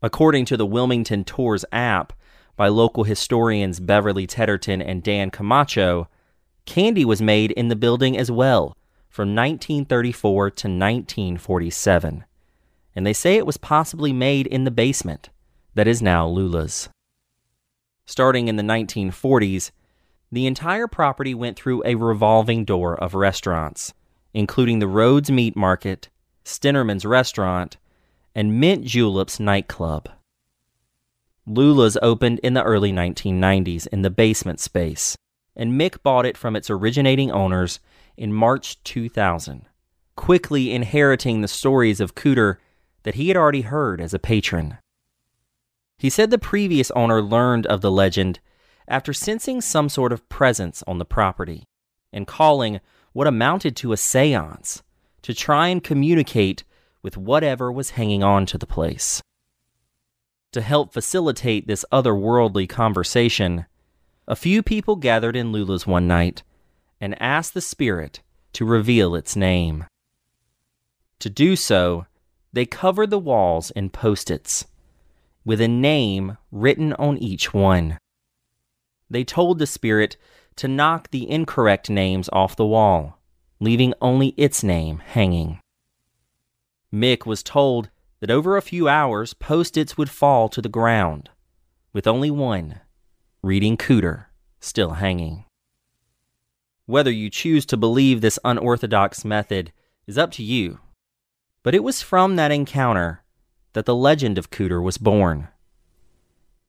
According 0.00 0.46
to 0.46 0.56
the 0.56 0.66
Wilmington 0.66 1.24
Tours 1.24 1.66
app, 1.70 2.14
by 2.56 2.68
local 2.68 3.04
historians 3.04 3.78
Beverly 3.78 4.26
Tetterton 4.26 4.82
and 4.82 5.02
Dan 5.02 5.30
Camacho, 5.30 6.08
candy 6.64 7.04
was 7.04 7.20
made 7.20 7.50
in 7.50 7.68
the 7.68 7.76
building 7.76 8.16
as 8.16 8.30
well 8.30 8.74
from 9.10 9.34
1934 9.34 10.50
to 10.50 10.68
1947. 10.68 12.24
And 12.98 13.06
they 13.06 13.12
say 13.12 13.36
it 13.36 13.46
was 13.46 13.56
possibly 13.56 14.12
made 14.12 14.48
in 14.48 14.64
the 14.64 14.72
basement 14.72 15.30
that 15.76 15.86
is 15.86 16.02
now 16.02 16.26
Lula's. 16.26 16.88
Starting 18.06 18.48
in 18.48 18.56
the 18.56 18.62
1940s, 18.64 19.70
the 20.32 20.48
entire 20.48 20.88
property 20.88 21.32
went 21.32 21.56
through 21.56 21.84
a 21.84 21.94
revolving 21.94 22.64
door 22.64 22.96
of 23.00 23.14
restaurants, 23.14 23.94
including 24.34 24.80
the 24.80 24.88
Rhodes 24.88 25.30
Meat 25.30 25.54
Market, 25.54 26.08
Stemmerman's 26.44 27.04
Restaurant, 27.04 27.76
and 28.34 28.58
Mint 28.58 28.84
Juleps 28.84 29.38
nightclub. 29.38 30.08
Lula's 31.46 31.96
opened 32.02 32.40
in 32.40 32.54
the 32.54 32.64
early 32.64 32.90
1990s 32.90 33.86
in 33.86 34.02
the 34.02 34.10
basement 34.10 34.58
space, 34.58 35.16
and 35.54 35.80
Mick 35.80 36.02
bought 36.02 36.26
it 36.26 36.36
from 36.36 36.56
its 36.56 36.68
originating 36.68 37.30
owners 37.30 37.78
in 38.16 38.32
March 38.32 38.82
2000, 38.82 39.66
quickly 40.16 40.72
inheriting 40.72 41.42
the 41.42 41.46
stories 41.46 42.00
of 42.00 42.16
Cooter 42.16 42.56
that 43.02 43.14
he 43.14 43.28
had 43.28 43.36
already 43.36 43.62
heard 43.62 44.00
as 44.00 44.12
a 44.12 44.18
patron. 44.18 44.78
He 45.98 46.10
said 46.10 46.30
the 46.30 46.38
previous 46.38 46.90
owner 46.92 47.20
learned 47.22 47.66
of 47.66 47.80
the 47.80 47.90
legend 47.90 48.40
after 48.86 49.12
sensing 49.12 49.60
some 49.60 49.88
sort 49.88 50.12
of 50.12 50.28
presence 50.28 50.82
on 50.86 50.98
the 50.98 51.04
property 51.04 51.64
and 52.12 52.26
calling 52.26 52.80
what 53.12 53.26
amounted 53.26 53.76
to 53.76 53.92
a 53.92 53.96
seance 53.96 54.82
to 55.22 55.34
try 55.34 55.68
and 55.68 55.82
communicate 55.82 56.64
with 57.02 57.16
whatever 57.16 57.70
was 57.70 57.90
hanging 57.90 58.22
on 58.22 58.46
to 58.46 58.58
the 58.58 58.66
place. 58.66 59.20
To 60.52 60.60
help 60.60 60.92
facilitate 60.92 61.66
this 61.66 61.84
otherworldly 61.92 62.68
conversation, 62.68 63.66
a 64.26 64.36
few 64.36 64.62
people 64.62 64.96
gathered 64.96 65.36
in 65.36 65.52
Lula's 65.52 65.86
one 65.86 66.06
night 66.06 66.42
and 67.00 67.20
asked 67.20 67.54
the 67.54 67.60
spirit 67.60 68.22
to 68.54 68.64
reveal 68.64 69.14
its 69.14 69.36
name. 69.36 69.84
To 71.20 71.30
do 71.30 71.56
so, 71.56 72.06
they 72.58 72.66
covered 72.66 73.10
the 73.10 73.20
walls 73.20 73.70
in 73.70 73.88
post 73.88 74.32
its, 74.32 74.66
with 75.44 75.60
a 75.60 75.68
name 75.68 76.38
written 76.50 76.92
on 76.94 77.16
each 77.18 77.54
one. 77.54 77.96
They 79.08 79.22
told 79.22 79.60
the 79.60 79.66
spirit 79.66 80.16
to 80.56 80.66
knock 80.66 81.12
the 81.12 81.30
incorrect 81.30 81.88
names 81.88 82.28
off 82.32 82.56
the 82.56 82.66
wall, 82.66 83.20
leaving 83.60 83.94
only 84.00 84.34
its 84.36 84.64
name 84.64 84.98
hanging. 84.98 85.60
Mick 86.92 87.24
was 87.24 87.44
told 87.44 87.90
that 88.18 88.28
over 88.28 88.56
a 88.56 88.60
few 88.60 88.88
hours 88.88 89.34
post 89.34 89.76
its 89.76 89.96
would 89.96 90.10
fall 90.10 90.48
to 90.48 90.60
the 90.60 90.68
ground, 90.68 91.30
with 91.92 92.08
only 92.08 92.28
one, 92.28 92.80
reading 93.40 93.76
Cooter, 93.76 94.24
still 94.58 94.94
hanging. 94.94 95.44
Whether 96.86 97.12
you 97.12 97.30
choose 97.30 97.64
to 97.66 97.76
believe 97.76 98.20
this 98.20 98.40
unorthodox 98.44 99.24
method 99.24 99.72
is 100.08 100.18
up 100.18 100.32
to 100.32 100.42
you, 100.42 100.80
but 101.62 101.74
it 101.74 101.82
was 101.82 102.02
from 102.02 102.36
that 102.36 102.50
encounter 102.50 103.22
that 103.72 103.86
the 103.86 103.94
legend 103.94 104.38
of 104.38 104.50
Cooter 104.50 104.82
was 104.82 104.98
born. 104.98 105.48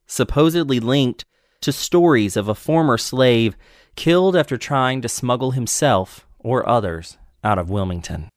Supposedly 0.08 0.80
linked 0.80 1.26
to 1.62 1.72
stories 1.72 2.38
of 2.38 2.48
a 2.48 2.56
former 2.56 2.98
slave 2.98 3.56
killed 3.96 4.36
after 4.36 4.58
trying 4.58 5.02
to 5.02 5.10
smuggle 5.10 5.52
himself 5.52 6.28
or 6.40 6.68
others 6.68 7.18
out 7.44 7.58
of 7.58 7.70
Wilmington. 7.70 8.30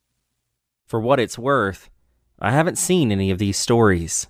For 0.87 1.01
what 1.01 1.21
it's 1.21 1.39
worth, 1.39 1.89
I 2.39 2.51
haven't 2.51 2.79
seen 2.79 3.13
any 3.13 3.31
of 3.31 3.39
these 3.39 3.57
stories 3.57 4.27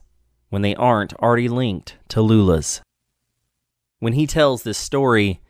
when 0.50 0.62
they 0.62 0.74
aren't 0.74 1.14
already 1.14 1.48
linked 1.48 1.96
to 2.08 2.20
Lula's. 2.20 2.82
When 4.00 4.12
he 4.12 4.26
tells 4.26 4.62
this 4.62 4.78
story, 4.78 5.40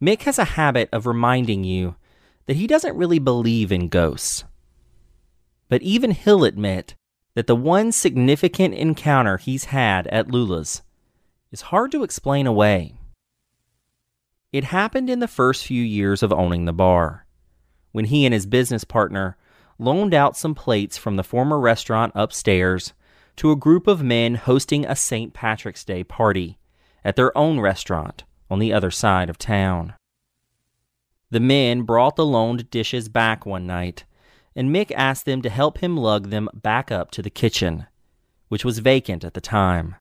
Mick 0.00 0.22
has 0.22 0.38
a 0.38 0.44
habit 0.44 0.88
of 0.92 1.06
reminding 1.06 1.64
you 1.64 1.96
that 2.46 2.56
he 2.56 2.66
doesn't 2.66 2.96
really 2.96 3.18
believe 3.18 3.72
in 3.72 3.88
ghosts. 3.88 4.44
But 5.68 5.82
even 5.82 6.12
he'll 6.12 6.44
admit 6.44 6.94
that 7.34 7.46
the 7.46 7.56
one 7.56 7.92
significant 7.92 8.74
encounter 8.74 9.36
he's 9.36 9.66
had 9.66 10.06
at 10.08 10.30
Lula's 10.30 10.82
is 11.50 11.62
hard 11.62 11.92
to 11.92 12.02
explain 12.02 12.46
away. 12.46 12.94
It 14.52 14.64
happened 14.64 15.10
in 15.10 15.20
the 15.20 15.28
first 15.28 15.66
few 15.66 15.82
years 15.82 16.22
of 16.22 16.32
owning 16.32 16.64
the 16.64 16.72
bar, 16.72 17.26
when 17.92 18.06
he 18.06 18.24
and 18.24 18.32
his 18.32 18.46
business 18.46 18.84
partner 18.84 19.36
loaned 19.78 20.14
out 20.14 20.36
some 20.36 20.54
plates 20.54 20.96
from 20.96 21.16
the 21.16 21.24
former 21.24 21.58
restaurant 21.58 22.12
upstairs 22.14 22.94
to 23.36 23.50
a 23.50 23.56
group 23.56 23.86
of 23.86 24.02
men 24.02 24.36
hosting 24.36 24.86
a 24.86 24.96
St. 24.96 25.34
Patrick's 25.34 25.84
Day 25.84 26.02
party 26.02 26.58
at 27.04 27.16
their 27.16 27.36
own 27.36 27.60
restaurant 27.60 28.24
on 28.50 28.58
the 28.58 28.72
other 28.72 28.90
side 28.90 29.28
of 29.28 29.36
town. 29.36 29.94
The 31.30 31.40
men 31.40 31.82
brought 31.82 32.16
the 32.16 32.24
loaned 32.24 32.70
dishes 32.70 33.08
back 33.08 33.44
one 33.44 33.66
night, 33.66 34.04
and 34.56 34.74
Mick 34.74 34.90
asked 34.92 35.26
them 35.26 35.42
to 35.42 35.50
help 35.50 35.78
him 35.78 35.98
lug 35.98 36.30
them 36.30 36.48
back 36.54 36.90
up 36.90 37.10
to 37.12 37.22
the 37.22 37.30
kitchen, 37.30 37.86
which 38.48 38.64
was 38.64 38.78
vacant 38.78 39.22
at 39.22 39.34
the 39.34 39.40
time. 39.40 39.96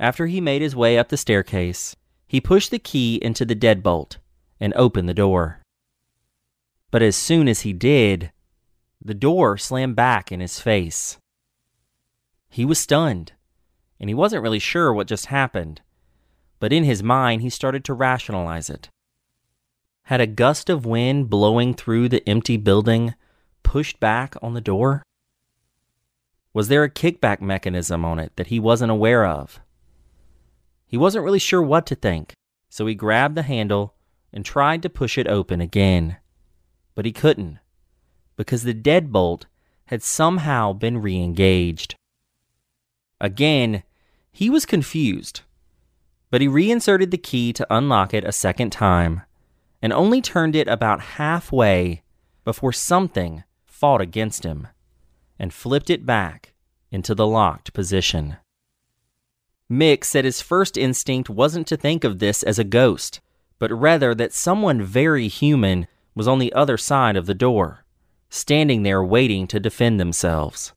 After 0.00 0.26
he 0.26 0.40
made 0.40 0.62
his 0.62 0.74
way 0.74 0.96
up 0.96 1.10
the 1.10 1.18
staircase, 1.18 1.94
he 2.26 2.40
pushed 2.40 2.70
the 2.70 2.78
key 2.78 3.16
into 3.16 3.44
the 3.44 3.54
deadbolt 3.54 4.16
and 4.58 4.72
opened 4.74 5.08
the 5.08 5.14
door. 5.14 5.60
But 6.90 7.02
as 7.02 7.14
soon 7.14 7.46
as 7.46 7.60
he 7.60 7.74
did, 7.74 8.32
the 9.04 9.14
door 9.14 9.58
slammed 9.58 9.96
back 9.96 10.32
in 10.32 10.40
his 10.40 10.58
face. 10.58 11.18
He 12.48 12.64
was 12.64 12.78
stunned, 12.78 13.32
and 14.00 14.08
he 14.08 14.14
wasn't 14.14 14.42
really 14.42 14.58
sure 14.58 14.94
what 14.94 15.06
just 15.06 15.26
happened, 15.26 15.82
but 16.58 16.72
in 16.72 16.84
his 16.84 17.02
mind 17.02 17.42
he 17.42 17.50
started 17.50 17.84
to 17.84 17.94
rationalize 17.94 18.70
it. 18.70 18.88
Had 20.10 20.20
a 20.20 20.26
gust 20.26 20.68
of 20.68 20.84
wind 20.84 21.30
blowing 21.30 21.72
through 21.72 22.08
the 22.08 22.28
empty 22.28 22.56
building 22.56 23.14
pushed 23.62 24.00
back 24.00 24.34
on 24.42 24.54
the 24.54 24.60
door? 24.60 25.04
Was 26.52 26.66
there 26.66 26.82
a 26.82 26.90
kickback 26.90 27.40
mechanism 27.40 28.04
on 28.04 28.18
it 28.18 28.32
that 28.34 28.48
he 28.48 28.58
wasn't 28.58 28.90
aware 28.90 29.24
of? 29.24 29.60
He 30.84 30.96
wasn't 30.96 31.24
really 31.24 31.38
sure 31.38 31.62
what 31.62 31.86
to 31.86 31.94
think, 31.94 32.32
so 32.68 32.86
he 32.86 32.94
grabbed 32.96 33.36
the 33.36 33.44
handle 33.44 33.94
and 34.32 34.44
tried 34.44 34.82
to 34.82 34.90
push 34.90 35.16
it 35.16 35.28
open 35.28 35.60
again 35.60 36.16
but 36.96 37.06
he 37.06 37.12
couldn't 37.12 37.58
because 38.36 38.64
the 38.64 38.74
deadbolt 38.74 39.44
had 39.86 40.02
somehow 40.02 40.72
been 40.72 40.98
re 40.98 41.16
engaged. 41.16 41.94
Again, 43.20 43.84
he 44.32 44.50
was 44.50 44.66
confused, 44.66 45.42
but 46.30 46.40
he 46.40 46.48
reinserted 46.48 47.12
the 47.12 47.16
key 47.16 47.52
to 47.52 47.66
unlock 47.70 48.12
it 48.12 48.24
a 48.24 48.32
second 48.32 48.70
time 48.70 49.22
and 49.82 49.92
only 49.92 50.20
turned 50.20 50.54
it 50.54 50.68
about 50.68 51.00
halfway 51.00 52.02
before 52.44 52.72
something 52.72 53.44
fought 53.64 54.00
against 54.00 54.44
him 54.44 54.68
and 55.38 55.52
flipped 55.52 55.90
it 55.90 56.04
back 56.04 56.52
into 56.90 57.14
the 57.14 57.26
locked 57.26 57.72
position. 57.72 58.36
Mick 59.70 60.04
said 60.04 60.24
his 60.24 60.42
first 60.42 60.76
instinct 60.76 61.30
wasn't 61.30 61.66
to 61.68 61.76
think 61.76 62.04
of 62.04 62.18
this 62.18 62.42
as 62.42 62.58
a 62.58 62.64
ghost, 62.64 63.20
but 63.58 63.70
rather 63.70 64.14
that 64.14 64.32
someone 64.32 64.82
very 64.82 65.28
human 65.28 65.86
was 66.14 66.26
on 66.26 66.40
the 66.40 66.52
other 66.52 66.76
side 66.76 67.16
of 67.16 67.26
the 67.26 67.34
door, 67.34 67.84
standing 68.28 68.82
there 68.82 69.02
waiting 69.04 69.46
to 69.46 69.60
defend 69.60 70.00
themselves. 70.00 70.72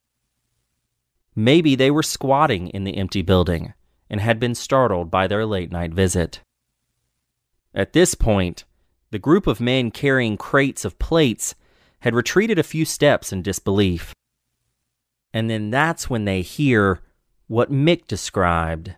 Maybe 1.36 1.76
they 1.76 1.90
were 1.90 2.04
squatting 2.04 2.68
in 2.70 2.84
the 2.84 2.98
empty 2.98 3.24
building 3.24 3.74
and 4.10 4.22
had 4.22 4.40
been 4.40 4.54
startled 4.54 5.10
by 5.10 5.26
their 5.26 5.46
late 5.46 5.72
night 5.72 5.92
visit. 5.92 6.42
At 7.74 7.94
this 7.94 8.14
point, 8.14 8.64
the 9.14 9.20
group 9.20 9.46
of 9.46 9.62
men 9.62 9.92
carrying 9.92 10.36
crates 10.36 10.84
of 10.84 10.98
plates 10.98 11.54
had 12.00 12.16
retreated 12.16 12.58
a 12.58 12.64
few 12.64 12.84
steps 12.84 13.32
in 13.32 13.44
disbelief. 13.44 14.12
And 15.32 15.52
then 15.52 15.70
that's 15.70 16.10
when 16.10 16.26
they 16.26 16.42
hear 16.42 17.00
what 17.46 17.72
Mick 17.72 18.08
described 18.08 18.96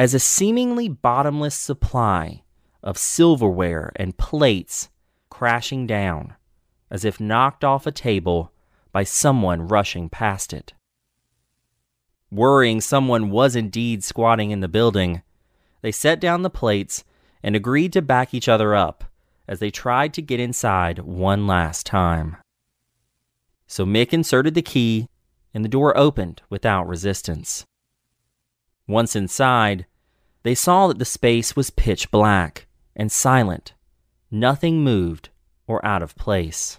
as 0.00 0.14
a 0.14 0.18
seemingly 0.18 0.88
bottomless 0.88 1.54
supply 1.54 2.42
of 2.82 2.98
silverware 2.98 3.92
and 3.94 4.18
plates 4.18 4.88
crashing 5.30 5.86
down, 5.86 6.34
as 6.90 7.04
if 7.04 7.20
knocked 7.20 7.62
off 7.62 7.86
a 7.86 7.92
table 7.92 8.50
by 8.90 9.04
someone 9.04 9.68
rushing 9.68 10.08
past 10.08 10.52
it. 10.52 10.72
Worrying 12.32 12.80
someone 12.80 13.30
was 13.30 13.54
indeed 13.54 14.02
squatting 14.02 14.50
in 14.50 14.58
the 14.58 14.66
building, 14.66 15.22
they 15.82 15.92
set 15.92 16.18
down 16.18 16.42
the 16.42 16.50
plates 16.50 17.04
and 17.44 17.54
agreed 17.54 17.92
to 17.92 18.02
back 18.02 18.34
each 18.34 18.48
other 18.48 18.74
up 18.74 19.04
as 19.52 19.58
they 19.58 19.70
tried 19.70 20.14
to 20.14 20.22
get 20.22 20.40
inside 20.40 20.98
one 21.00 21.46
last 21.46 21.84
time. 21.84 22.38
So 23.66 23.84
Mick 23.84 24.14
inserted 24.14 24.54
the 24.54 24.62
key, 24.62 25.08
and 25.52 25.62
the 25.62 25.68
door 25.68 25.94
opened 25.94 26.40
without 26.48 26.88
resistance. 26.88 27.66
Once 28.88 29.14
inside, 29.14 29.84
they 30.42 30.54
saw 30.54 30.86
that 30.86 30.98
the 30.98 31.04
space 31.04 31.54
was 31.54 31.68
pitch 31.68 32.10
black 32.10 32.66
and 32.96 33.12
silent. 33.12 33.74
Nothing 34.30 34.82
moved 34.82 35.28
or 35.66 35.84
out 35.84 36.02
of 36.02 36.16
place. 36.16 36.78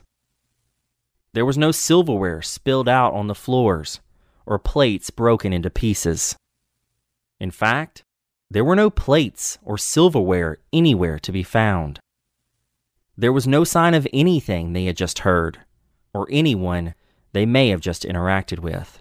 There 1.33 1.45
was 1.45 1.59
no 1.59 1.71
silverware 1.71 2.41
spilled 2.41 2.89
out 2.89 3.13
on 3.13 3.27
the 3.27 3.35
floors 3.35 3.99
or 4.47 4.57
plates 4.57 5.11
broken 5.11 5.53
into 5.53 5.69
pieces. 5.69 6.35
In 7.39 7.51
fact, 7.51 8.01
there 8.49 8.65
were 8.65 8.75
no 8.75 8.89
plates 8.89 9.59
or 9.61 9.77
silverware 9.77 10.57
anywhere 10.73 11.19
to 11.19 11.31
be 11.31 11.43
found. 11.43 11.99
There 13.17 13.33
was 13.33 13.47
no 13.47 13.63
sign 13.63 13.93
of 13.93 14.07
anything 14.11 14.73
they 14.73 14.85
had 14.85 14.97
just 14.97 15.19
heard, 15.19 15.59
or 16.13 16.27
anyone 16.31 16.95
they 17.31 17.45
may 17.45 17.69
have 17.69 17.81
just 17.81 18.03
interacted 18.03 18.59
with. 18.59 18.99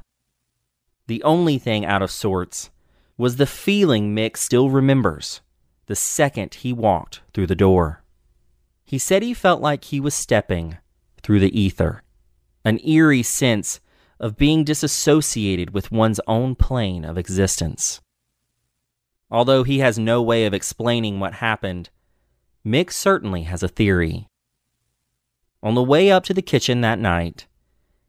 The 1.07 1.22
only 1.22 1.59
thing 1.59 1.85
out 1.85 2.03
of 2.03 2.11
sorts 2.11 2.70
was 3.16 3.37
the 3.37 3.46
feeling 3.46 4.14
Mick 4.14 4.37
still 4.37 4.70
remembers 4.70 5.40
the 5.87 5.96
second 5.96 6.55
he 6.55 6.72
walked 6.72 7.20
through 7.33 7.46
the 7.46 7.55
door. 7.55 8.03
He 8.85 8.98
said 8.98 9.22
he 9.22 9.35
felt 9.35 9.61
like 9.61 9.85
he 9.85 10.01
was 10.01 10.14
stepping 10.14 10.79
through 11.22 11.40
the 11.40 11.59
ether, 11.59 12.03
an 12.64 12.79
eerie 12.87 13.22
sense 13.22 13.81
of 14.20 14.37
being 14.37 14.64
disassociated 14.64 15.75
with 15.75 15.90
one's 15.90 16.20
own 16.27 16.55
plane 16.55 17.05
of 17.05 17.18
existence. 17.18 18.01
Although 19.31 19.64
he 19.64 19.79
has 19.79 19.98
no 19.98 20.22
way 20.22 20.44
of 20.46 20.55
explaining 20.55 21.18
what 21.18 21.35
happened, 21.35 21.90
Mick 22.64 22.92
certainly 22.92 23.42
has 23.42 23.62
a 23.62 23.68
theory. 23.68 24.29
On 25.62 25.75
the 25.75 25.83
way 25.83 26.11
up 26.11 26.25
to 26.25 26.35
the 26.35 26.42
kitchen 26.42 26.81
that 26.81 26.98
night, 26.98 27.46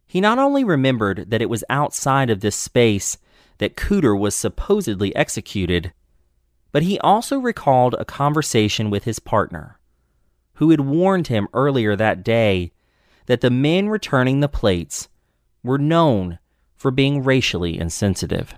he 0.05 0.21
not 0.21 0.37
only 0.37 0.63
remembered 0.63 1.31
that 1.31 1.41
it 1.41 1.49
was 1.49 1.63
outside 1.69 2.29
of 2.29 2.41
this 2.41 2.55
space 2.55 3.17
that 3.57 3.75
Cooter 3.75 4.17
was 4.17 4.35
supposedly 4.35 5.15
executed, 5.15 5.93
But 6.71 6.83
he 6.83 6.99
also 6.99 7.37
recalled 7.37 7.95
a 7.97 8.05
conversation 8.05 8.89
with 8.89 9.03
his 9.03 9.19
partner, 9.19 9.79
who 10.55 10.71
had 10.71 10.81
warned 10.81 11.27
him 11.27 11.47
earlier 11.53 11.95
that 11.95 12.23
day 12.23 12.71
that 13.27 13.41
the 13.41 13.51
men 13.51 13.89
returning 13.89 14.39
the 14.39 14.49
plates 14.49 15.07
were 15.63 15.77
known 15.77 16.39
for 16.75 16.91
being 16.91 17.23
racially 17.23 17.79
insensitive. 17.79 18.55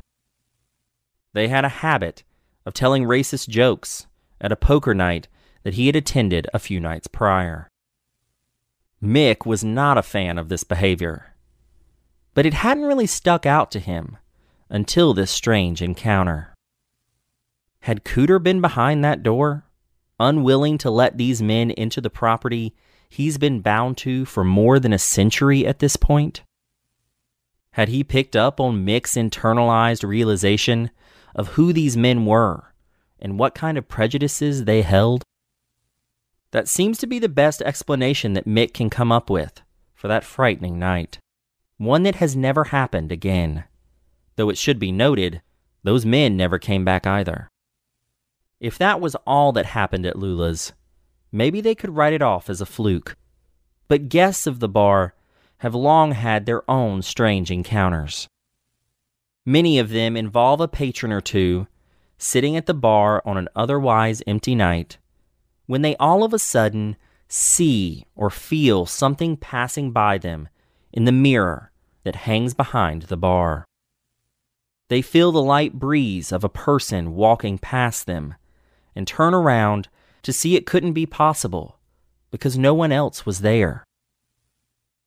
They 1.33 1.49
had 1.49 1.65
a 1.65 1.69
habit 1.69 2.23
of 2.65 2.73
telling 2.73 3.03
racist 3.03 3.49
jokes 3.49 4.07
at 4.39 4.51
a 4.51 4.55
poker 4.55 4.93
night 4.93 5.27
that 5.65 5.73
he 5.73 5.87
had 5.87 5.95
attended 5.95 6.47
a 6.53 6.59
few 6.59 6.79
nights 6.79 7.07
prior. 7.07 7.67
Mick 9.03 9.47
was 9.47 9.63
not 9.63 9.97
a 9.97 10.03
fan 10.03 10.37
of 10.37 10.47
this 10.47 10.63
behavior, 10.63 11.33
but 12.35 12.45
it 12.45 12.53
hadn't 12.53 12.85
really 12.85 13.07
stuck 13.07 13.47
out 13.47 13.71
to 13.71 13.79
him 13.79 14.17
until 14.69 15.15
this 15.15 15.31
strange 15.31 15.81
encounter. 15.81 16.53
Had 17.79 18.05
Cooter 18.05 18.41
been 18.41 18.61
behind 18.61 19.03
that 19.03 19.23
door, 19.23 19.65
unwilling 20.19 20.77
to 20.77 20.91
let 20.91 21.17
these 21.17 21.41
men 21.41 21.71
into 21.71 21.99
the 21.99 22.11
property 22.11 22.75
he's 23.09 23.39
been 23.39 23.61
bound 23.61 23.97
to 23.97 24.23
for 24.23 24.43
more 24.43 24.79
than 24.79 24.93
a 24.93 24.99
century 24.99 25.65
at 25.65 25.79
this 25.79 25.95
point? 25.95 26.43
Had 27.71 27.89
he 27.89 28.03
picked 28.03 28.35
up 28.35 28.59
on 28.59 28.85
Mick's 28.85 29.15
internalized 29.15 30.07
realization 30.07 30.91
of 31.33 31.49
who 31.49 31.73
these 31.73 31.97
men 31.97 32.27
were 32.27 32.71
and 33.17 33.39
what 33.39 33.55
kind 33.55 33.79
of 33.79 33.87
prejudices 33.87 34.65
they 34.65 34.83
held? 34.83 35.23
That 36.55 36.69
seems 36.69 36.97
to 36.99 37.05
be 37.05 37.19
the 37.19 37.27
best 37.27 37.61
explanation 37.63 38.31
that 38.31 38.47
Mick 38.47 38.73
can 38.73 38.89
come 38.89 39.11
up 39.11 39.29
with 39.29 39.61
for 39.93 40.07
that 40.07 40.23
frightening 40.23 40.79
night. 40.79 41.19
One 41.75 42.03
that 42.03 42.15
has 42.15 42.33
never 42.33 42.63
happened 42.63 43.11
again. 43.11 43.65
Though 44.37 44.47
it 44.47 44.57
should 44.57 44.79
be 44.79 44.93
noted, 44.93 45.41
those 45.83 46.05
men 46.05 46.37
never 46.37 46.57
came 46.57 46.85
back 46.85 47.05
either. 47.05 47.49
If 48.61 48.77
that 48.77 49.01
was 49.01 49.17
all 49.27 49.51
that 49.51 49.65
happened 49.65 50.05
at 50.05 50.17
Lula's, 50.17 50.71
maybe 51.29 51.59
they 51.59 51.75
could 51.75 51.97
write 51.97 52.13
it 52.13 52.21
off 52.21 52.49
as 52.49 52.61
a 52.61 52.65
fluke. 52.65 53.17
But 53.89 54.07
guests 54.07 54.47
of 54.47 54.61
the 54.61 54.69
bar 54.69 55.13
have 55.57 55.75
long 55.75 56.13
had 56.13 56.45
their 56.45 56.63
own 56.71 57.01
strange 57.01 57.51
encounters. 57.51 58.29
Many 59.45 59.77
of 59.77 59.89
them 59.89 60.15
involve 60.15 60.61
a 60.61 60.69
patron 60.69 61.11
or 61.11 61.19
two 61.19 61.67
sitting 62.17 62.55
at 62.55 62.65
the 62.65 62.73
bar 62.73 63.21
on 63.25 63.35
an 63.35 63.49
otherwise 63.57 64.23
empty 64.25 64.55
night 64.55 64.99
when 65.65 65.81
they 65.81 65.95
all 65.97 66.23
of 66.23 66.33
a 66.33 66.39
sudden 66.39 66.95
see 67.27 68.05
or 68.15 68.29
feel 68.29 68.85
something 68.85 69.35
passing 69.37 69.91
by 69.91 70.17
them 70.17 70.47
in 70.93 71.05
the 71.05 71.11
mirror 71.11 71.71
that 72.03 72.15
hangs 72.15 72.53
behind 72.53 73.03
the 73.03 73.17
bar. 73.17 73.65
They 74.87 75.01
feel 75.01 75.31
the 75.31 75.41
light 75.41 75.73
breeze 75.73 76.31
of 76.31 76.43
a 76.43 76.49
person 76.49 77.15
walking 77.15 77.57
past 77.57 78.05
them 78.05 78.35
and 78.95 79.07
turn 79.07 79.33
around 79.33 79.89
to 80.23 80.31
see 80.31 80.55
it 80.55 80.65
couldn't 80.65 80.93
be 80.93 81.05
possible 81.05 81.79
because 82.31 82.57
no 82.57 82.73
one 82.73 82.91
else 82.91 83.25
was 83.25 83.39
there. 83.39 83.83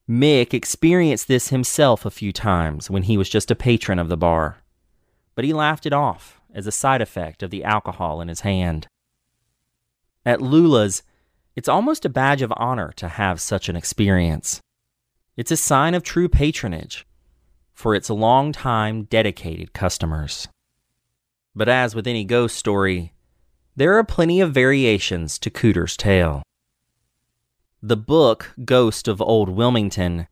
Mick 0.09 0.55
experienced 0.55 1.29
this 1.29 1.49
himself 1.49 2.05
a 2.05 2.11
few 2.11 2.33
times 2.33 2.91
when 2.91 3.05
he 3.05 3.17
was 3.17 3.29
just 3.29 3.51
a 3.51 3.57
patron 3.57 3.99
of 3.99 4.09
the 4.09 4.17
bar, 4.17 4.59
but 5.35 5.45
he 5.45 5.53
laughed 5.53 5.87
it 5.87 5.93
off 5.93 6.41
as 6.55 6.67
a 6.67 6.73
side 6.73 7.03
effect 7.03 7.43
of 7.43 7.51
the 7.51 7.63
alcohol 7.63 8.21
in 8.21 8.29
his 8.29 8.41
hand. 8.41 8.89
At 10.29 10.43
Lula's, 10.43 11.03
it's 11.57 11.71
almost 11.71 12.05
a 12.05 12.11
badge 12.11 12.43
of 12.43 12.53
honor 12.55 12.93
to 12.97 13.09
have 13.09 13.41
such 13.41 13.71
an 13.71 13.77
experience. 13.77 14.61
It's 15.39 15.51
a 15.51 15.57
sign 15.57 15.95
of 15.95 16.03
true 16.03 16.29
patronage 16.29 17.07
for 17.73 17.95
its 17.95 18.11
long-time 18.11 19.05
dedicated 19.05 19.73
customers. 19.73 20.47
But 21.55 21.71
as 21.71 21.95
with 21.95 22.07
any 22.07 22.25
ghost 22.25 22.59
story, 22.59 23.15
there 23.75 23.97
are 23.97 24.05
plenty 24.05 24.43
of 24.43 24.53
variations 24.53 25.39
to 25.39 25.51
Cooter's 25.51 25.97
tale. 25.97 26.43
The 27.83 27.97
book 27.97 28.53
Ghost 28.67 29.09
of 29.09 29.23
Old 29.23 29.49
Wilmington 29.49 30.27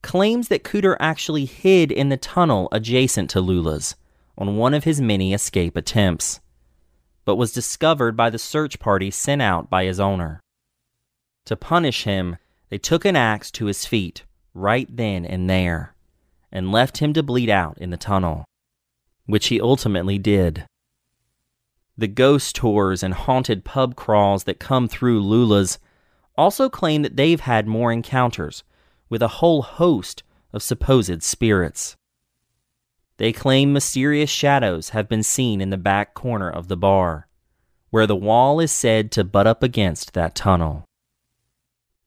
claims 0.00 0.48
that 0.48 0.64
Cooter 0.64 0.96
actually 0.98 1.44
hid 1.44 1.92
in 1.92 2.08
the 2.08 2.16
tunnel 2.16 2.70
adjacent 2.72 3.28
to 3.28 3.42
Lula's 3.42 3.94
on 4.38 4.56
one 4.56 4.72
of 4.72 4.84
his 4.84 5.02
many 5.02 5.34
escape 5.34 5.76
attempts, 5.76 6.40
but 7.24 7.36
was 7.36 7.52
discovered 7.52 8.16
by 8.16 8.30
the 8.30 8.38
search 8.38 8.78
party 8.78 9.10
sent 9.10 9.42
out 9.42 9.70
by 9.70 9.84
his 9.84 9.98
owner. 9.98 10.40
To 11.46 11.56
punish 11.56 12.04
him, 12.04 12.36
they 12.68 12.78
took 12.78 13.04
an 13.04 13.16
axe 13.16 13.50
to 13.52 13.66
his 13.66 13.86
feet 13.86 14.24
right 14.54 14.88
then 14.94 15.24
and 15.24 15.48
there 15.48 15.94
and 16.52 16.70
left 16.70 16.98
him 16.98 17.12
to 17.12 17.22
bleed 17.22 17.50
out 17.50 17.76
in 17.78 17.90
the 17.90 17.96
tunnel, 17.96 18.44
which 19.26 19.48
he 19.48 19.60
ultimately 19.60 20.18
did. 20.18 20.66
The 21.96 22.08
ghost 22.08 22.56
tours 22.56 23.02
and 23.02 23.14
haunted 23.14 23.64
pub 23.64 23.96
crawls 23.96 24.44
that 24.44 24.58
come 24.58 24.88
through 24.88 25.20
Lula's 25.20 25.78
also 26.36 26.68
claim 26.68 27.02
that 27.02 27.16
they've 27.16 27.40
had 27.40 27.66
more 27.66 27.92
encounters 27.92 28.64
with 29.08 29.22
a 29.22 29.28
whole 29.28 29.62
host 29.62 30.22
of 30.52 30.62
supposed 30.62 31.22
spirits. 31.22 31.96
They 33.16 33.32
claim 33.32 33.72
mysterious 33.72 34.30
shadows 34.30 34.90
have 34.90 35.08
been 35.08 35.22
seen 35.22 35.60
in 35.60 35.70
the 35.70 35.76
back 35.76 36.14
corner 36.14 36.50
of 36.50 36.68
the 36.68 36.76
bar, 36.76 37.28
where 37.90 38.06
the 38.06 38.16
wall 38.16 38.58
is 38.58 38.72
said 38.72 39.12
to 39.12 39.22
butt 39.22 39.46
up 39.46 39.62
against 39.62 40.14
that 40.14 40.34
tunnel. 40.34 40.84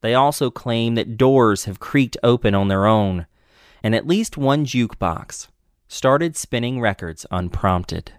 They 0.02 0.14
also 0.14 0.52
claim 0.52 0.96
that 0.96 1.18
doors 1.18 1.66
have 1.66 1.80
creaked 1.80 2.18
open 2.24 2.54
on 2.54 2.68
their 2.68 2.86
own, 2.86 3.26
and 3.82 3.96
at 3.96 4.08
least 4.08 4.38
one 4.38 4.66
jukebox 4.66 5.48
started 5.88 6.36
spinning 6.36 6.82
records 6.82 7.26
unprompted. 7.32 8.12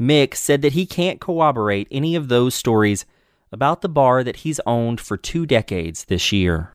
Mick 0.00 0.34
said 0.34 0.62
that 0.62 0.72
he 0.72 0.86
can't 0.86 1.20
corroborate 1.20 1.88
any 1.90 2.14
of 2.14 2.28
those 2.28 2.54
stories 2.54 3.04
about 3.52 3.82
the 3.82 3.88
bar 3.88 4.24
that 4.24 4.36
he's 4.36 4.60
owned 4.64 5.00
for 5.00 5.16
two 5.16 5.44
decades 5.44 6.06
this 6.06 6.32
year. 6.32 6.72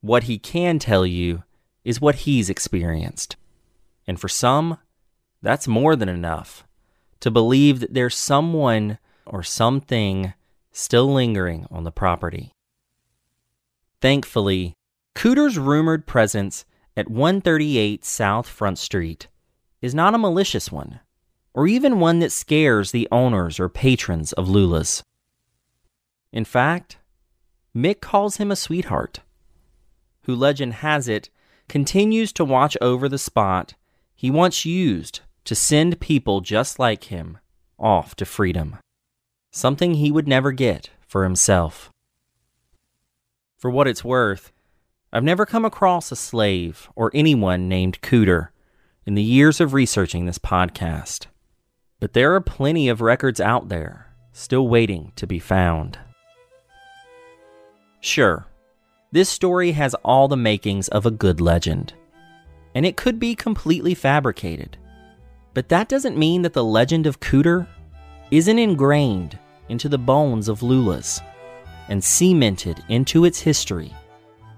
What 0.00 0.24
he 0.24 0.38
can 0.38 0.78
tell 0.78 1.04
you 1.04 1.42
is 1.84 2.00
what 2.00 2.16
he's 2.16 2.48
experienced. 2.48 3.36
And 4.06 4.20
for 4.20 4.28
some, 4.28 4.78
that's 5.42 5.68
more 5.68 5.96
than 5.96 6.08
enough 6.08 6.64
to 7.20 7.30
believe 7.30 7.80
that 7.80 7.94
there's 7.94 8.16
someone 8.16 8.98
or 9.26 9.42
something 9.42 10.32
still 10.72 11.12
lingering 11.12 11.66
on 11.70 11.84
the 11.84 11.92
property. 11.92 12.52
Thankfully, 14.00 14.74
Cooter's 15.14 15.58
rumored 15.58 16.06
presence 16.06 16.64
at 16.96 17.10
138 17.10 18.04
South 18.04 18.46
Front 18.46 18.78
Street 18.78 19.28
is 19.80 19.94
not 19.94 20.14
a 20.14 20.18
malicious 20.18 20.70
one 20.70 21.00
or 21.56 21.66
even 21.66 21.98
one 21.98 22.18
that 22.18 22.30
scares 22.30 22.90
the 22.92 23.08
owners 23.10 23.58
or 23.58 23.70
patrons 23.70 24.34
of 24.34 24.46
Lula's. 24.46 25.02
In 26.30 26.44
fact, 26.44 26.98
Mick 27.74 28.00
calls 28.00 28.36
him 28.36 28.50
a 28.50 28.56
sweetheart, 28.56 29.20
who 30.24 30.34
legend 30.34 30.74
has 30.74 31.08
it 31.08 31.30
continues 31.66 32.30
to 32.34 32.44
watch 32.44 32.76
over 32.82 33.08
the 33.08 33.18
spot 33.18 33.74
he 34.16 34.30
once 34.30 34.64
used 34.64 35.20
to 35.44 35.54
send 35.54 36.00
people 36.00 36.40
just 36.40 36.78
like 36.78 37.04
him 37.04 37.38
off 37.78 38.16
to 38.16 38.24
freedom, 38.24 38.76
something 39.52 39.94
he 39.94 40.10
would 40.10 40.26
never 40.26 40.50
get 40.50 40.90
for 41.06 41.22
himself. 41.22 41.90
For 43.58 43.70
what 43.70 43.86
it's 43.86 44.04
worth, 44.04 44.52
I've 45.12 45.22
never 45.22 45.46
come 45.46 45.64
across 45.64 46.10
a 46.10 46.16
slave 46.16 46.88
or 46.96 47.10
anyone 47.14 47.68
named 47.68 48.00
Cooter 48.00 48.48
in 49.06 49.14
the 49.14 49.22
years 49.22 49.60
of 49.60 49.72
researching 49.72 50.26
this 50.26 50.38
podcast. 50.38 51.26
But 52.00 52.12
there 52.12 52.34
are 52.34 52.40
plenty 52.40 52.88
of 52.88 53.00
records 53.00 53.40
out 53.40 53.68
there 53.68 54.14
still 54.32 54.68
waiting 54.68 55.12
to 55.16 55.26
be 55.26 55.38
found. 55.38 55.98
Sure, 58.00 58.46
this 59.12 59.28
story 59.28 59.72
has 59.72 59.94
all 60.04 60.28
the 60.28 60.36
makings 60.36 60.88
of 60.88 61.06
a 61.06 61.10
good 61.10 61.40
legend, 61.40 61.94
and 62.76 62.84
it 62.84 62.98
could 62.98 63.18
be 63.18 63.34
completely 63.34 63.94
fabricated. 63.94 64.76
But 65.54 65.70
that 65.70 65.88
doesn't 65.88 66.18
mean 66.18 66.42
that 66.42 66.52
the 66.52 66.62
legend 66.62 67.06
of 67.06 67.20
Cooter 67.20 67.66
isn't 68.30 68.58
ingrained 68.58 69.38
into 69.70 69.88
the 69.88 69.96
bones 69.96 70.46
of 70.46 70.62
Lula's 70.62 71.22
and 71.88 72.04
cemented 72.04 72.84
into 72.90 73.24
its 73.24 73.40
history, 73.40 73.94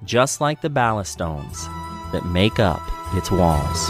just 0.02 0.40
like 0.40 0.60
the 0.60 0.68
ballast 0.68 1.12
stones 1.12 1.64
that 2.10 2.26
make 2.26 2.58
up 2.58 2.82
its 3.14 3.30
walls. 3.30 3.88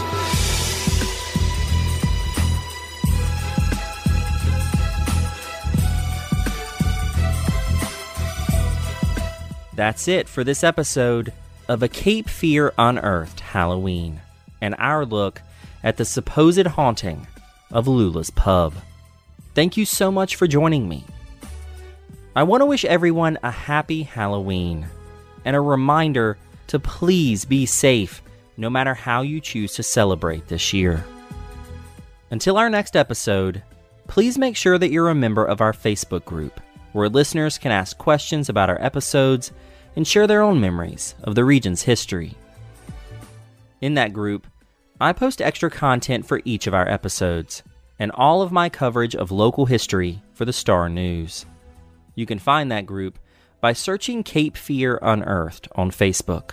That's 9.73 10.07
it 10.07 10.29
for 10.29 10.43
this 10.43 10.63
episode 10.63 11.33
of 11.69 11.83
A 11.83 11.87
Cape 11.87 12.27
Fear 12.27 12.73
Unearthed 12.79 13.41
Halloween 13.41 14.21
and 14.59 14.75
our 14.79 15.05
look 15.05 15.43
at 15.83 15.97
the 15.97 16.03
supposed 16.03 16.65
haunting 16.65 17.27
of 17.71 17.87
Lula's 17.87 18.31
Pub. 18.31 18.73
Thank 19.53 19.77
you 19.77 19.85
so 19.85 20.11
much 20.11 20.35
for 20.35 20.47
joining 20.47 20.89
me. 20.89 21.05
I 22.35 22.41
want 22.41 22.61
to 22.61 22.65
wish 22.65 22.85
everyone 22.85 23.37
a 23.43 23.51
happy 23.51 24.01
Halloween 24.01 24.87
and 25.45 25.55
a 25.55 25.61
reminder 25.61 26.39
to 26.67 26.79
please 26.79 27.45
be 27.45 27.67
safe 27.67 28.23
no 28.57 28.71
matter 28.71 28.95
how 28.95 29.21
you 29.21 29.39
choose 29.39 29.75
to 29.75 29.83
celebrate 29.83 30.47
this 30.47 30.73
year. 30.73 31.05
Until 32.31 32.57
our 32.57 32.71
next 32.71 32.95
episode, 32.95 33.61
please 34.07 34.39
make 34.39 34.55
sure 34.55 34.79
that 34.79 34.91
you're 34.91 35.09
a 35.09 35.15
member 35.15 35.45
of 35.45 35.61
our 35.61 35.73
Facebook 35.73 36.25
group, 36.25 36.59
where 36.93 37.09
listeners 37.09 37.59
can 37.59 37.71
ask 37.71 37.95
questions 37.99 38.49
about 38.49 38.71
our 38.71 38.81
episodes 38.81 39.51
and 39.99 40.07
share 40.07 40.27
their 40.27 40.41
own 40.41 40.61
memories 40.61 41.13
of 41.23 41.35
the 41.35 41.43
region's 41.43 41.81
history. 41.81 42.33
In 43.81 43.95
that 43.95 44.13
group, 44.13 44.47
I 45.01 45.11
post 45.11 45.41
extra 45.41 45.69
content 45.69 46.25
for 46.25 46.39
each 46.45 46.67
of 46.67 46.73
our 46.73 46.87
episodes 46.87 47.63
and 47.99 48.09
all 48.13 48.41
of 48.41 48.49
my 48.49 48.69
coverage 48.69 49.13
of 49.13 49.29
local 49.29 49.65
history 49.65 50.21
for 50.31 50.45
the 50.45 50.53
Star 50.53 50.87
News. 50.87 51.45
You 52.15 52.25
can 52.25 52.39
find 52.39 52.71
that 52.71 52.85
group 52.85 53.19
by 53.59 53.73
searching 53.73 54.23
Cape 54.23 54.55
Fear 54.55 54.99
Unearthed 55.01 55.67
on 55.75 55.91
Facebook. 55.91 56.51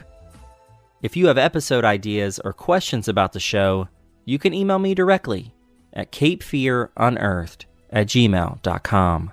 If 1.00 1.16
you 1.16 1.28
have 1.28 1.38
episode 1.38 1.85
ideas 1.85 2.40
or 2.44 2.52
questions 2.52 3.06
about 3.06 3.32
the 3.32 3.38
show, 3.38 3.87
you 4.24 4.40
can 4.40 4.54
email 4.54 4.80
me 4.80 4.92
directly 4.92 5.54
at 5.92 6.11
capefearunearthed 6.11 7.64
at 7.90 8.09
gmail.com. 8.09 9.30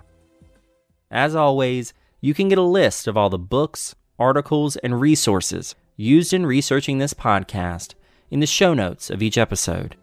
As 1.09 1.35
always, 1.35 1.95
you 2.21 2.35
can 2.35 2.47
get 2.47 2.59
a 2.59 2.61
list 2.61 3.07
of 3.07 3.17
all 3.17 3.31
the 3.31 3.39
books, 3.39 3.95
articles, 4.19 4.75
and 4.77 4.99
resources 4.99 5.75
used 5.95 6.33
in 6.33 6.45
researching 6.45 6.97
this 6.97 7.13
podcast 7.13 7.93
in 8.31 8.39
the 8.39 8.47
show 8.47 8.73
notes 8.73 9.09
of 9.09 9.21
each 9.21 9.37
episode. 9.37 9.95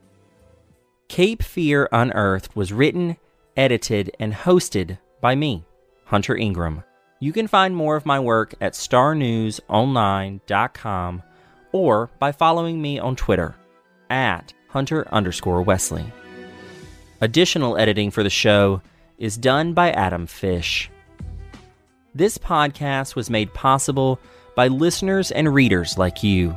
Cape 1.09 1.42
Fear 1.42 1.88
Unearthed 1.90 2.55
was 2.55 2.73
written, 2.73 3.16
edited, 3.57 4.14
and 4.20 4.33
hosted 4.33 4.99
by 5.20 5.35
me, 5.35 5.64
Hunter 6.05 6.37
Ingram. 6.37 6.85
You 7.18 7.33
can 7.33 7.49
find 7.49 7.75
more 7.75 7.96
of 7.96 8.07
my 8.07 8.20
work 8.20 8.55
at 8.61 8.75
starnewsonline.com 8.75 11.23
or 11.73 12.11
by 12.18 12.33
following 12.33 12.81
me 12.81 12.99
on 12.99 13.16
Twitter 13.16 13.55
at 14.09 14.55
Hunter 14.68 15.07
underscore 15.12 15.62
Wesley. 15.62 16.05
Additional 17.20 17.77
editing 17.77 18.11
for 18.11 18.23
the 18.23 18.31
show 18.31 18.81
is 19.18 19.37
done 19.37 19.75
by 19.75 19.90
Adam 19.90 20.27
Fish. 20.27 20.90
This 22.12 22.38
podcast 22.38 23.14
was 23.14 23.31
made 23.31 23.55
possible 23.55 24.18
by 24.57 24.66
listeners 24.66 25.31
and 25.31 25.55
readers 25.55 25.96
like 25.96 26.25
you. 26.25 26.57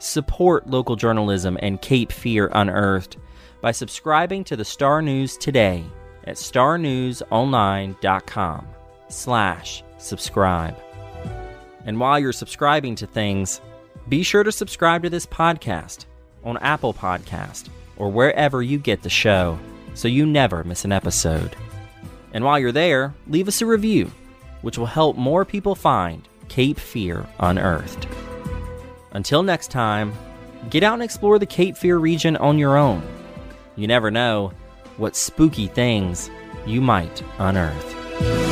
Support 0.00 0.66
local 0.66 0.96
journalism 0.96 1.56
and 1.62 1.80
Cape 1.80 2.10
Fear 2.10 2.50
Unearthed 2.52 3.16
by 3.60 3.70
subscribing 3.70 4.42
to 4.44 4.56
the 4.56 4.64
Star 4.64 5.00
News 5.00 5.36
today 5.36 5.84
at 6.24 6.34
starnewsonline.com 6.34 8.66
slash 9.08 9.84
subscribe. 9.98 10.76
And 11.84 12.00
while 12.00 12.18
you're 12.18 12.32
subscribing 12.32 12.96
to 12.96 13.06
things, 13.06 13.60
be 14.08 14.24
sure 14.24 14.42
to 14.42 14.50
subscribe 14.50 15.04
to 15.04 15.10
this 15.10 15.26
podcast 15.26 16.06
on 16.42 16.56
Apple 16.56 16.92
Podcast 16.92 17.68
or 17.96 18.10
wherever 18.10 18.62
you 18.62 18.78
get 18.78 19.02
the 19.02 19.10
show 19.10 19.60
so 19.94 20.08
you 20.08 20.26
never 20.26 20.64
miss 20.64 20.84
an 20.84 20.90
episode. 20.90 21.54
And 22.32 22.42
while 22.42 22.58
you're 22.58 22.72
there, 22.72 23.14
leave 23.28 23.46
us 23.46 23.62
a 23.62 23.66
review, 23.66 24.10
which 24.62 24.78
will 24.78 24.86
help 24.86 25.16
more 25.16 25.44
people 25.44 25.74
find 25.74 26.28
Cape 26.48 26.78
Fear 26.78 27.26
Unearthed. 27.40 28.06
Until 29.12 29.42
next 29.42 29.70
time, 29.70 30.12
get 30.70 30.82
out 30.82 30.94
and 30.94 31.02
explore 31.02 31.38
the 31.38 31.46
Cape 31.46 31.76
Fear 31.76 31.98
region 31.98 32.36
on 32.36 32.58
your 32.58 32.76
own. 32.76 33.02
You 33.76 33.86
never 33.86 34.10
know 34.10 34.52
what 34.96 35.16
spooky 35.16 35.68
things 35.68 36.30
you 36.66 36.80
might 36.80 37.22
unearth. 37.38 38.47